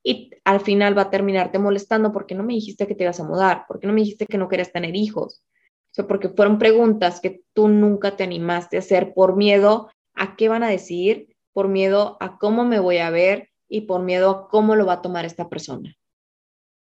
Y 0.02 0.32
al 0.42 0.58
final 0.58 0.98
va 0.98 1.02
a 1.02 1.10
terminarte 1.10 1.60
molestando 1.60 2.10
porque 2.12 2.34
no 2.34 2.42
me 2.42 2.54
dijiste 2.54 2.88
que 2.88 2.96
te 2.96 3.04
ibas 3.04 3.20
a 3.20 3.24
mudar, 3.24 3.66
porque 3.68 3.86
no 3.86 3.92
me 3.92 4.00
dijiste 4.00 4.26
que 4.26 4.36
no 4.36 4.48
querías 4.48 4.72
tener 4.72 4.96
hijos. 4.96 5.44
O 5.92 5.94
sea, 5.94 6.08
porque 6.08 6.28
fueron 6.28 6.58
preguntas 6.58 7.20
que 7.20 7.42
tú 7.52 7.68
nunca 7.68 8.16
te 8.16 8.24
animaste 8.24 8.78
a 8.78 8.80
hacer 8.80 9.14
por 9.14 9.36
miedo 9.36 9.90
a 10.14 10.34
qué 10.34 10.48
van 10.48 10.64
a 10.64 10.70
decir, 10.70 11.36
por 11.52 11.68
miedo 11.68 12.16
a 12.18 12.36
cómo 12.38 12.64
me 12.64 12.80
voy 12.80 12.98
a 12.98 13.08
ver, 13.10 13.51
y 13.72 13.82
por 13.82 14.02
miedo 14.02 14.48
cómo 14.50 14.76
lo 14.76 14.84
va 14.84 14.94
a 14.94 15.02
tomar 15.02 15.24
esta 15.24 15.48
persona. 15.48 15.96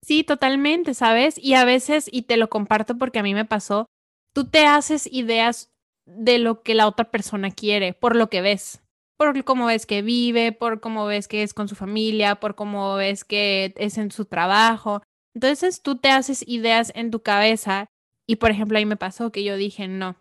Sí, 0.01 0.23
totalmente, 0.23 0.95
¿sabes? 0.95 1.37
Y 1.37 1.53
a 1.53 1.63
veces, 1.63 2.09
y 2.11 2.23
te 2.23 2.37
lo 2.37 2.49
comparto 2.49 2.97
porque 2.97 3.19
a 3.19 3.23
mí 3.23 3.35
me 3.35 3.45
pasó, 3.45 3.85
tú 4.33 4.49
te 4.49 4.65
haces 4.65 5.07
ideas 5.11 5.71
de 6.05 6.39
lo 6.39 6.63
que 6.63 6.73
la 6.73 6.87
otra 6.87 7.11
persona 7.11 7.51
quiere, 7.51 7.93
por 7.93 8.15
lo 8.15 8.31
que 8.31 8.41
ves, 8.41 8.81
por 9.15 9.43
cómo 9.43 9.67
ves 9.67 9.85
que 9.85 10.01
vive, 10.01 10.53
por 10.53 10.81
cómo 10.81 11.05
ves 11.05 11.27
que 11.27 11.43
es 11.43 11.53
con 11.53 11.67
su 11.67 11.75
familia, 11.75 12.39
por 12.39 12.55
cómo 12.55 12.95
ves 12.95 13.23
que 13.23 13.75
es 13.77 13.99
en 13.99 14.09
su 14.09 14.25
trabajo. 14.25 15.03
Entonces 15.35 15.83
tú 15.83 15.97
te 15.97 16.09
haces 16.09 16.43
ideas 16.47 16.91
en 16.95 17.11
tu 17.11 17.21
cabeza 17.21 17.85
y 18.25 18.37
por 18.37 18.49
ejemplo 18.49 18.79
ahí 18.79 18.87
me 18.87 18.97
pasó 18.97 19.31
que 19.31 19.43
yo 19.43 19.55
dije, 19.55 19.87
no, 19.87 20.15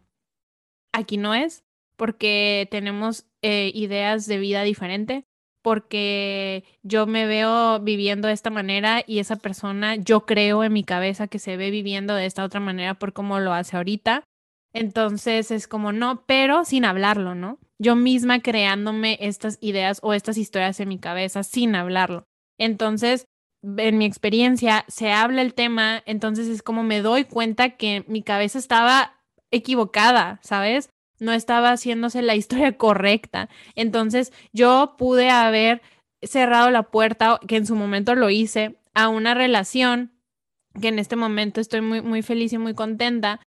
aquí 0.92 1.16
no 1.16 1.32
es 1.34 1.64
porque 1.96 2.68
tenemos 2.70 3.24
eh, 3.40 3.72
ideas 3.74 4.26
de 4.26 4.38
vida 4.38 4.62
diferente, 4.62 5.24
porque 5.62 6.64
yo 6.82 7.06
me 7.06 7.26
veo 7.26 7.80
viviendo 7.80 8.28
de 8.28 8.34
esta 8.34 8.50
manera 8.50 9.02
y 9.06 9.18
esa 9.18 9.36
persona, 9.36 9.96
yo 9.96 10.26
creo 10.26 10.64
en 10.64 10.72
mi 10.72 10.84
cabeza 10.84 11.28
que 11.28 11.38
se 11.38 11.56
ve 11.56 11.70
viviendo 11.70 12.14
de 12.14 12.26
esta 12.26 12.44
otra 12.44 12.60
manera 12.60 12.94
por 12.94 13.12
cómo 13.12 13.40
lo 13.40 13.52
hace 13.52 13.76
ahorita. 13.76 14.24
Entonces 14.72 15.50
es 15.50 15.66
como 15.66 15.92
no, 15.92 16.24
pero 16.26 16.64
sin 16.64 16.84
hablarlo, 16.84 17.34
¿no? 17.34 17.58
Yo 17.78 17.96
misma 17.96 18.40
creándome 18.40 19.18
estas 19.20 19.58
ideas 19.60 20.00
o 20.02 20.14
estas 20.14 20.36
historias 20.36 20.80
en 20.80 20.88
mi 20.88 20.98
cabeza 20.98 21.42
sin 21.42 21.74
hablarlo. 21.74 22.24
Entonces, 22.58 23.24
en 23.62 23.98
mi 23.98 24.04
experiencia, 24.04 24.84
se 24.88 25.12
habla 25.12 25.42
el 25.42 25.54
tema, 25.54 26.02
entonces 26.06 26.48
es 26.48 26.62
como 26.62 26.82
me 26.82 27.00
doy 27.00 27.24
cuenta 27.24 27.70
que 27.70 28.04
mi 28.06 28.22
cabeza 28.22 28.58
estaba 28.58 29.20
equivocada, 29.50 30.40
¿sabes? 30.42 30.90
No 31.20 31.32
estaba 31.32 31.70
haciéndose 31.70 32.22
la 32.22 32.34
historia 32.34 32.72
correcta. 32.76 33.48
Entonces, 33.76 34.32
yo 34.52 34.96
pude 34.98 35.30
haber 35.30 35.82
cerrado 36.22 36.70
la 36.70 36.82
puerta, 36.82 37.38
que 37.46 37.56
en 37.56 37.66
su 37.66 37.76
momento 37.76 38.14
lo 38.14 38.30
hice, 38.30 38.76
a 38.94 39.08
una 39.08 39.34
relación 39.34 40.12
que 40.80 40.88
en 40.88 40.98
este 40.98 41.16
momento 41.16 41.60
estoy 41.60 41.80
muy, 41.80 42.02
muy 42.02 42.22
feliz 42.22 42.52
y 42.52 42.58
muy 42.58 42.74
contenta, 42.74 43.40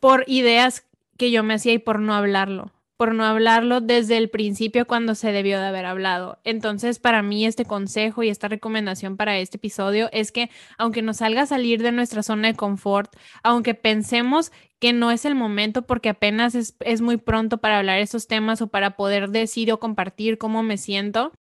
por 0.00 0.24
ideas 0.26 0.86
que 1.16 1.30
yo 1.30 1.42
me 1.42 1.54
hacía 1.54 1.72
y 1.72 1.78
por 1.78 1.98
no 2.00 2.14
hablarlo, 2.14 2.72
por 2.98 3.14
no 3.14 3.24
hablarlo 3.24 3.80
desde 3.80 4.16
el 4.16 4.28
principio 4.28 4.84
cuando 4.84 5.14
se 5.14 5.30
debió 5.30 5.60
de 5.60 5.68
haber 5.68 5.86
hablado. 5.86 6.40
Entonces, 6.42 6.98
para 6.98 7.22
mí 7.22 7.46
este 7.46 7.64
consejo 7.64 8.24
y 8.24 8.28
esta 8.28 8.48
recomendación 8.48 9.16
para 9.16 9.38
este 9.38 9.56
episodio 9.56 10.08
es 10.12 10.32
que 10.32 10.50
aunque 10.78 11.00
nos 11.00 11.18
salga 11.18 11.42
a 11.42 11.46
salir 11.46 11.80
de 11.80 11.92
nuestra 11.92 12.24
zona 12.24 12.48
de 12.48 12.56
confort, 12.56 13.14
aunque 13.44 13.74
pensemos 13.74 14.50
que 14.80 14.92
no 14.92 15.12
es 15.12 15.24
el 15.24 15.36
momento 15.36 15.82
porque 15.82 16.08
apenas 16.08 16.56
es, 16.56 16.76
es 16.80 17.00
muy 17.00 17.18
pronto 17.18 17.58
para 17.58 17.78
hablar 17.78 18.00
esos 18.00 18.26
temas 18.26 18.60
o 18.62 18.66
para 18.66 18.96
poder 18.96 19.30
decir 19.30 19.72
o 19.72 19.78
compartir 19.78 20.36
cómo 20.36 20.64
me 20.64 20.76
siento, 20.76 21.32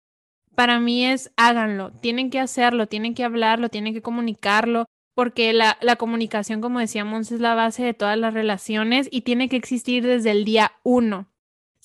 para 0.54 0.78
mí 0.78 1.06
es 1.06 1.32
háganlo, 1.38 1.90
tienen 1.90 2.28
que 2.28 2.38
hacerlo, 2.38 2.86
tienen 2.86 3.14
que 3.14 3.24
hablarlo, 3.24 3.70
tienen 3.70 3.94
que 3.94 4.02
comunicarlo, 4.02 4.84
porque 5.14 5.54
la, 5.54 5.78
la, 5.80 5.96
comunicación, 5.96 6.60
como 6.60 6.80
decíamos, 6.80 7.32
es 7.32 7.40
la 7.40 7.54
base 7.54 7.82
de 7.82 7.94
todas 7.94 8.18
las 8.18 8.34
relaciones 8.34 9.08
y 9.10 9.22
tiene 9.22 9.48
que 9.48 9.56
existir 9.56 10.06
desde 10.06 10.32
el 10.32 10.44
día 10.44 10.72
uno, 10.82 11.28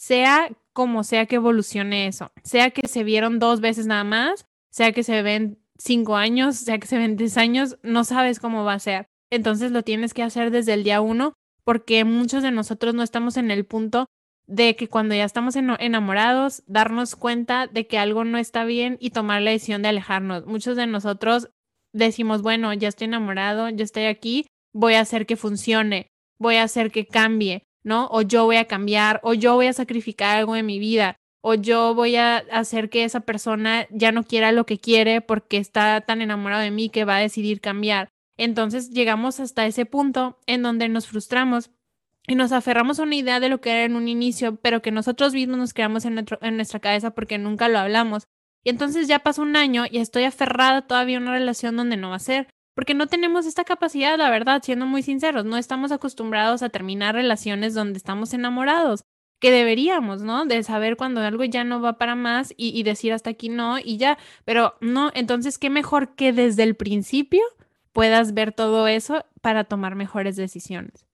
sea 0.01 0.49
como 0.73 1.03
sea 1.03 1.27
que 1.27 1.35
evolucione 1.35 2.07
eso, 2.07 2.31
sea 2.43 2.71
que 2.71 2.87
se 2.87 3.03
vieron 3.03 3.37
dos 3.37 3.61
veces 3.61 3.85
nada 3.85 4.03
más, 4.03 4.47
sea 4.71 4.93
que 4.93 5.03
se 5.03 5.21
ven 5.21 5.59
cinco 5.77 6.15
años, 6.15 6.55
sea 6.55 6.79
que 6.79 6.87
se 6.87 6.97
ven 6.97 7.17
diez 7.17 7.37
años, 7.37 7.77
no 7.83 8.03
sabes 8.03 8.39
cómo 8.39 8.63
va 8.63 8.73
a 8.73 8.79
ser. 8.79 9.05
Entonces 9.29 9.71
lo 9.71 9.83
tienes 9.83 10.15
que 10.15 10.23
hacer 10.23 10.49
desde 10.49 10.73
el 10.73 10.83
día 10.83 11.01
uno 11.01 11.33
porque 11.63 12.03
muchos 12.03 12.41
de 12.41 12.49
nosotros 12.49 12.95
no 12.95 13.03
estamos 13.03 13.37
en 13.37 13.51
el 13.51 13.63
punto 13.63 14.07
de 14.47 14.75
que 14.75 14.87
cuando 14.87 15.13
ya 15.13 15.23
estamos 15.23 15.55
enamorados, 15.55 16.63
darnos 16.65 17.15
cuenta 17.15 17.67
de 17.67 17.85
que 17.85 17.99
algo 17.99 18.23
no 18.23 18.39
está 18.39 18.65
bien 18.65 18.97
y 18.99 19.11
tomar 19.11 19.43
la 19.43 19.51
decisión 19.51 19.83
de 19.83 19.89
alejarnos. 19.89 20.47
Muchos 20.47 20.75
de 20.77 20.87
nosotros 20.87 21.51
decimos, 21.93 22.41
bueno, 22.41 22.73
ya 22.73 22.87
estoy 22.87 23.05
enamorado, 23.05 23.69
ya 23.69 23.83
estoy 23.83 24.05
aquí, 24.05 24.47
voy 24.73 24.95
a 24.95 25.01
hacer 25.01 25.27
que 25.27 25.35
funcione, 25.35 26.07
voy 26.39 26.55
a 26.55 26.63
hacer 26.63 26.91
que 26.91 27.05
cambie, 27.05 27.67
¿no? 27.83 28.07
O 28.11 28.21
yo 28.21 28.45
voy 28.45 28.57
a 28.57 28.65
cambiar, 28.65 29.19
o 29.23 29.33
yo 29.33 29.55
voy 29.55 29.67
a 29.67 29.73
sacrificar 29.73 30.37
algo 30.37 30.55
en 30.55 30.65
mi 30.65 30.79
vida, 30.79 31.15
o 31.41 31.55
yo 31.55 31.95
voy 31.95 32.15
a 32.15 32.37
hacer 32.51 32.89
que 32.89 33.03
esa 33.03 33.21
persona 33.21 33.87
ya 33.89 34.11
no 34.11 34.23
quiera 34.23 34.51
lo 34.51 34.65
que 34.65 34.77
quiere 34.77 35.21
porque 35.21 35.57
está 35.57 36.01
tan 36.01 36.21
enamorado 36.21 36.61
de 36.61 36.71
mí 36.71 36.89
que 36.89 37.05
va 37.05 37.17
a 37.17 37.21
decidir 37.21 37.61
cambiar. 37.61 38.09
Entonces 38.37 38.91
llegamos 38.91 39.39
hasta 39.39 39.65
ese 39.65 39.85
punto 39.85 40.39
en 40.45 40.61
donde 40.61 40.87
nos 40.87 41.07
frustramos 41.07 41.71
y 42.27 42.35
nos 42.35 42.51
aferramos 42.51 42.99
a 42.99 43.03
una 43.03 43.15
idea 43.15 43.39
de 43.39 43.49
lo 43.49 43.59
que 43.61 43.71
era 43.71 43.83
en 43.83 43.95
un 43.95 44.07
inicio, 44.07 44.55
pero 44.57 44.81
que 44.81 44.91
nosotros 44.91 45.33
mismos 45.33 45.57
nos 45.57 45.73
creamos 45.73 46.05
en, 46.05 46.25
en 46.41 46.55
nuestra 46.55 46.79
cabeza 46.79 47.11
porque 47.11 47.37
nunca 47.37 47.67
lo 47.67 47.79
hablamos. 47.79 48.23
Y 48.63 48.69
entonces 48.69 49.07
ya 49.07 49.19
pasó 49.19 49.41
un 49.41 49.55
año 49.55 49.85
y 49.89 49.97
estoy 49.97 50.23
aferrada 50.23 50.83
todavía 50.83 51.17
a 51.17 51.21
una 51.21 51.31
relación 51.31 51.75
donde 51.75 51.97
no 51.97 52.11
va 52.11 52.17
a 52.17 52.19
ser, 52.19 52.47
porque 52.73 52.93
no 52.93 53.07
tenemos 53.07 53.45
esta 53.45 53.63
capacidad, 53.63 54.17
la 54.17 54.29
verdad, 54.29 54.61
siendo 54.63 54.85
muy 54.85 55.03
sinceros, 55.03 55.45
no 55.45 55.57
estamos 55.57 55.91
acostumbrados 55.91 56.63
a 56.63 56.69
terminar 56.69 57.15
relaciones 57.15 57.73
donde 57.73 57.97
estamos 57.97 58.33
enamorados, 58.33 59.03
que 59.39 59.51
deberíamos, 59.51 60.21
¿no? 60.21 60.45
De 60.45 60.63
saber 60.63 60.97
cuando 60.97 61.21
algo 61.21 61.43
ya 61.43 61.63
no 61.63 61.81
va 61.81 61.97
para 61.97 62.15
más 62.15 62.53
y, 62.57 62.77
y 62.79 62.83
decir 62.83 63.11
hasta 63.11 63.31
aquí 63.31 63.49
no 63.49 63.79
y 63.79 63.97
ya, 63.97 64.17
pero 64.45 64.75
no, 64.81 65.11
entonces, 65.15 65.57
¿qué 65.57 65.69
mejor 65.69 66.15
que 66.15 66.31
desde 66.31 66.63
el 66.63 66.75
principio 66.75 67.41
puedas 67.91 68.33
ver 68.33 68.53
todo 68.53 68.87
eso 68.87 69.25
para 69.41 69.63
tomar 69.63 69.95
mejores 69.95 70.35
decisiones? 70.35 71.05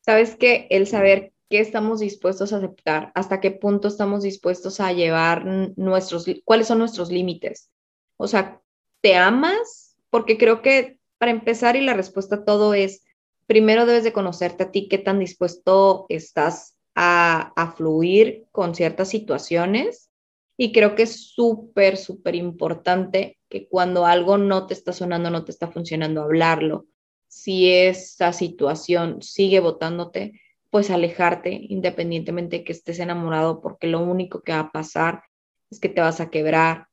Sabes 0.00 0.36
que 0.36 0.66
el 0.70 0.86
saber 0.86 1.32
qué 1.50 1.58
estamos 1.58 1.98
dispuestos 2.00 2.52
a 2.52 2.58
aceptar, 2.58 3.10
hasta 3.14 3.40
qué 3.40 3.50
punto 3.50 3.88
estamos 3.88 4.22
dispuestos 4.22 4.80
a 4.80 4.92
llevar 4.92 5.44
nuestros, 5.76 6.24
cuáles 6.44 6.68
son 6.68 6.78
nuestros 6.78 7.10
límites. 7.10 7.70
O 8.16 8.28
sea, 8.28 8.60
¿te 9.00 9.16
amas? 9.16 9.96
Porque 10.10 10.38
creo 10.38 10.62
que 10.62 10.99
para 11.20 11.32
empezar 11.32 11.76
y 11.76 11.82
la 11.82 11.92
respuesta 11.92 12.36
a 12.36 12.44
todo 12.46 12.72
es, 12.72 13.04
primero 13.46 13.84
debes 13.84 14.04
de 14.04 14.12
conocerte 14.14 14.62
a 14.62 14.70
ti, 14.70 14.88
qué 14.88 14.96
tan 14.96 15.18
dispuesto 15.18 16.06
estás 16.08 16.78
a, 16.94 17.52
a 17.56 17.72
fluir 17.72 18.46
con 18.52 18.74
ciertas 18.74 19.10
situaciones. 19.10 20.10
Y 20.56 20.72
creo 20.72 20.94
que 20.94 21.02
es 21.02 21.34
súper, 21.34 21.98
súper 21.98 22.36
importante 22.36 23.38
que 23.50 23.68
cuando 23.68 24.06
algo 24.06 24.38
no 24.38 24.66
te 24.66 24.72
está 24.72 24.94
sonando, 24.94 25.28
no 25.28 25.44
te 25.44 25.50
está 25.50 25.68
funcionando, 25.70 26.22
hablarlo. 26.22 26.86
Si 27.28 27.70
esa 27.70 28.32
situación 28.32 29.20
sigue 29.20 29.60
votándote, 29.60 30.40
pues 30.70 30.90
alejarte 30.90 31.50
independientemente 31.68 32.58
de 32.58 32.64
que 32.64 32.72
estés 32.72 32.98
enamorado, 32.98 33.60
porque 33.60 33.88
lo 33.88 34.00
único 34.00 34.40
que 34.40 34.52
va 34.52 34.60
a 34.60 34.72
pasar 34.72 35.24
es 35.70 35.80
que 35.80 35.90
te 35.90 36.00
vas 36.00 36.22
a 36.22 36.30
quebrar, 36.30 36.86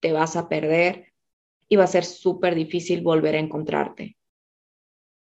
te 0.00 0.12
vas 0.12 0.36
a 0.36 0.48
perder 0.48 1.12
y 1.68 1.76
va 1.76 1.84
a 1.84 1.88
ser 1.88 2.04
súper 2.04 2.54
difícil 2.54 3.02
volver 3.02 3.34
a 3.34 3.40
encontrarte. 3.40 4.16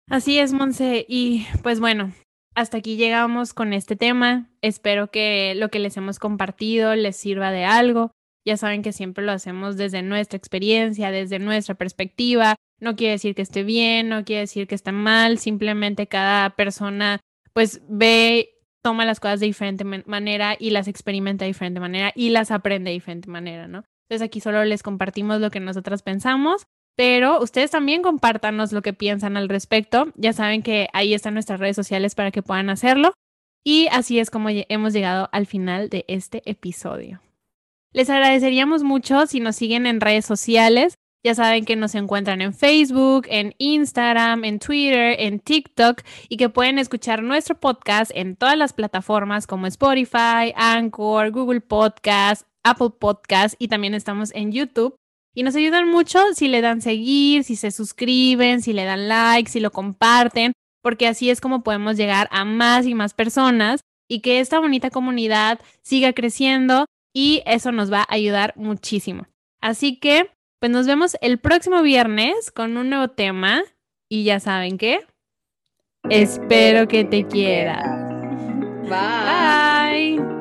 Así 0.09 0.39
es, 0.39 0.53
Monse. 0.53 1.05
Y 1.07 1.45
pues 1.61 1.79
bueno, 1.79 2.13
hasta 2.55 2.77
aquí 2.77 2.97
llegamos 2.97 3.53
con 3.53 3.73
este 3.73 3.95
tema. 3.95 4.49
Espero 4.61 5.09
que 5.09 5.55
lo 5.55 5.69
que 5.69 5.79
les 5.79 5.97
hemos 5.97 6.19
compartido 6.19 6.95
les 6.95 7.15
sirva 7.15 7.51
de 7.51 7.65
algo. 7.65 8.11
Ya 8.45 8.57
saben 8.57 8.81
que 8.81 8.91
siempre 8.91 9.23
lo 9.23 9.31
hacemos 9.31 9.77
desde 9.77 10.01
nuestra 10.01 10.37
experiencia, 10.37 11.11
desde 11.11 11.39
nuestra 11.39 11.75
perspectiva. 11.75 12.55
No 12.79 12.95
quiere 12.95 13.13
decir 13.13 13.35
que 13.35 13.41
esté 13.41 13.63
bien, 13.63 14.09
no 14.09 14.25
quiere 14.25 14.41
decir 14.41 14.67
que 14.67 14.75
esté 14.75 14.91
mal, 14.91 15.37
simplemente 15.37 16.07
cada 16.07 16.49
persona 16.49 17.21
pues 17.53 17.81
ve, 17.87 18.49
toma 18.83 19.05
las 19.05 19.19
cosas 19.19 19.39
de 19.39 19.45
diferente 19.45 19.85
manera 19.85 20.57
y 20.59 20.71
las 20.71 20.87
experimenta 20.87 21.45
de 21.45 21.49
diferente 21.49 21.79
manera 21.79 22.11
y 22.15 22.31
las 22.31 22.51
aprende 22.51 22.89
de 22.89 22.95
diferente 22.95 23.29
manera, 23.29 23.67
¿no? 23.67 23.83
Entonces 24.13 24.27
aquí 24.27 24.41
solo 24.41 24.63
les 24.63 24.83
compartimos 24.83 25.41
lo 25.41 25.49
que 25.49 25.59
nosotras 25.59 26.03
pensamos, 26.03 26.67
pero 26.95 27.41
ustedes 27.41 27.71
también 27.71 28.03
compártanos 28.03 28.71
lo 28.71 28.83
que 28.83 28.93
piensan 28.93 29.37
al 29.37 29.49
respecto. 29.49 30.13
Ya 30.17 30.33
saben 30.33 30.61
que 30.61 30.87
ahí 30.93 31.15
están 31.15 31.33
nuestras 31.33 31.59
redes 31.59 31.75
sociales 31.75 32.13
para 32.13 32.29
que 32.29 32.43
puedan 32.43 32.69
hacerlo. 32.69 33.13
Y 33.65 33.87
así 33.91 34.19
es 34.19 34.29
como 34.29 34.49
hemos 34.51 34.93
llegado 34.93 35.29
al 35.31 35.47
final 35.47 35.89
de 35.89 36.05
este 36.07 36.43
episodio. 36.45 37.21
Les 37.91 38.07
agradeceríamos 38.11 38.83
mucho 38.83 39.25
si 39.25 39.39
nos 39.39 39.55
siguen 39.55 39.87
en 39.87 39.99
redes 39.99 40.27
sociales. 40.27 40.93
Ya 41.25 41.33
saben 41.33 41.65
que 41.65 41.75
nos 41.75 41.95
encuentran 41.95 42.41
en 42.41 42.53
Facebook, 42.53 43.25
en 43.29 43.55
Instagram, 43.57 44.43
en 44.43 44.59
Twitter, 44.59 45.15
en 45.17 45.39
TikTok 45.39 46.03
y 46.29 46.37
que 46.37 46.49
pueden 46.49 46.77
escuchar 46.77 47.23
nuestro 47.23 47.59
podcast 47.59 48.11
en 48.13 48.35
todas 48.35 48.59
las 48.59 48.73
plataformas 48.73 49.47
como 49.47 49.65
Spotify, 49.65 50.53
Anchor, 50.55 51.31
Google 51.31 51.61
Podcast, 51.61 52.45
Apple 52.63 52.91
Podcast 52.99 53.55
y 53.59 53.67
también 53.67 53.93
estamos 53.93 54.31
en 54.33 54.51
YouTube. 54.51 54.95
Y 55.35 55.43
nos 55.43 55.55
ayudan 55.55 55.89
mucho 55.89 56.19
si 56.33 56.47
le 56.47 56.61
dan 56.61 56.81
seguir, 56.81 57.43
si 57.43 57.55
se 57.55 57.71
suscriben, 57.71 58.61
si 58.61 58.73
le 58.73 58.85
dan 58.85 59.07
like, 59.07 59.49
si 59.49 59.59
lo 59.59 59.71
comparten, 59.71 60.53
porque 60.83 61.07
así 61.07 61.29
es 61.29 61.41
como 61.41 61.63
podemos 61.63 61.97
llegar 61.97 62.27
a 62.31 62.45
más 62.45 62.85
y 62.85 62.93
más 62.93 63.13
personas 63.13 63.81
y 64.07 64.19
que 64.19 64.39
esta 64.39 64.59
bonita 64.59 64.91
comunidad 64.91 65.59
siga 65.81 66.13
creciendo 66.13 66.85
y 67.15 67.41
eso 67.45 67.71
nos 67.71 67.91
va 67.91 68.01
a 68.01 68.13
ayudar 68.13 68.53
muchísimo. 68.55 69.25
Así 69.59 69.97
que 69.97 70.29
pues 70.59 70.71
nos 70.71 70.87
vemos 70.87 71.17
el 71.21 71.39
próximo 71.39 71.81
viernes 71.81 72.51
con 72.51 72.77
un 72.77 72.89
nuevo 72.89 73.09
tema 73.09 73.63
y 74.09 74.23
ya 74.23 74.39
saben 74.39 74.77
qué. 74.77 75.05
Espero 76.09 76.87
que 76.87 77.05
te 77.05 77.25
quieras. 77.25 77.83
Bye. 78.83 80.19
Bye. 80.19 80.32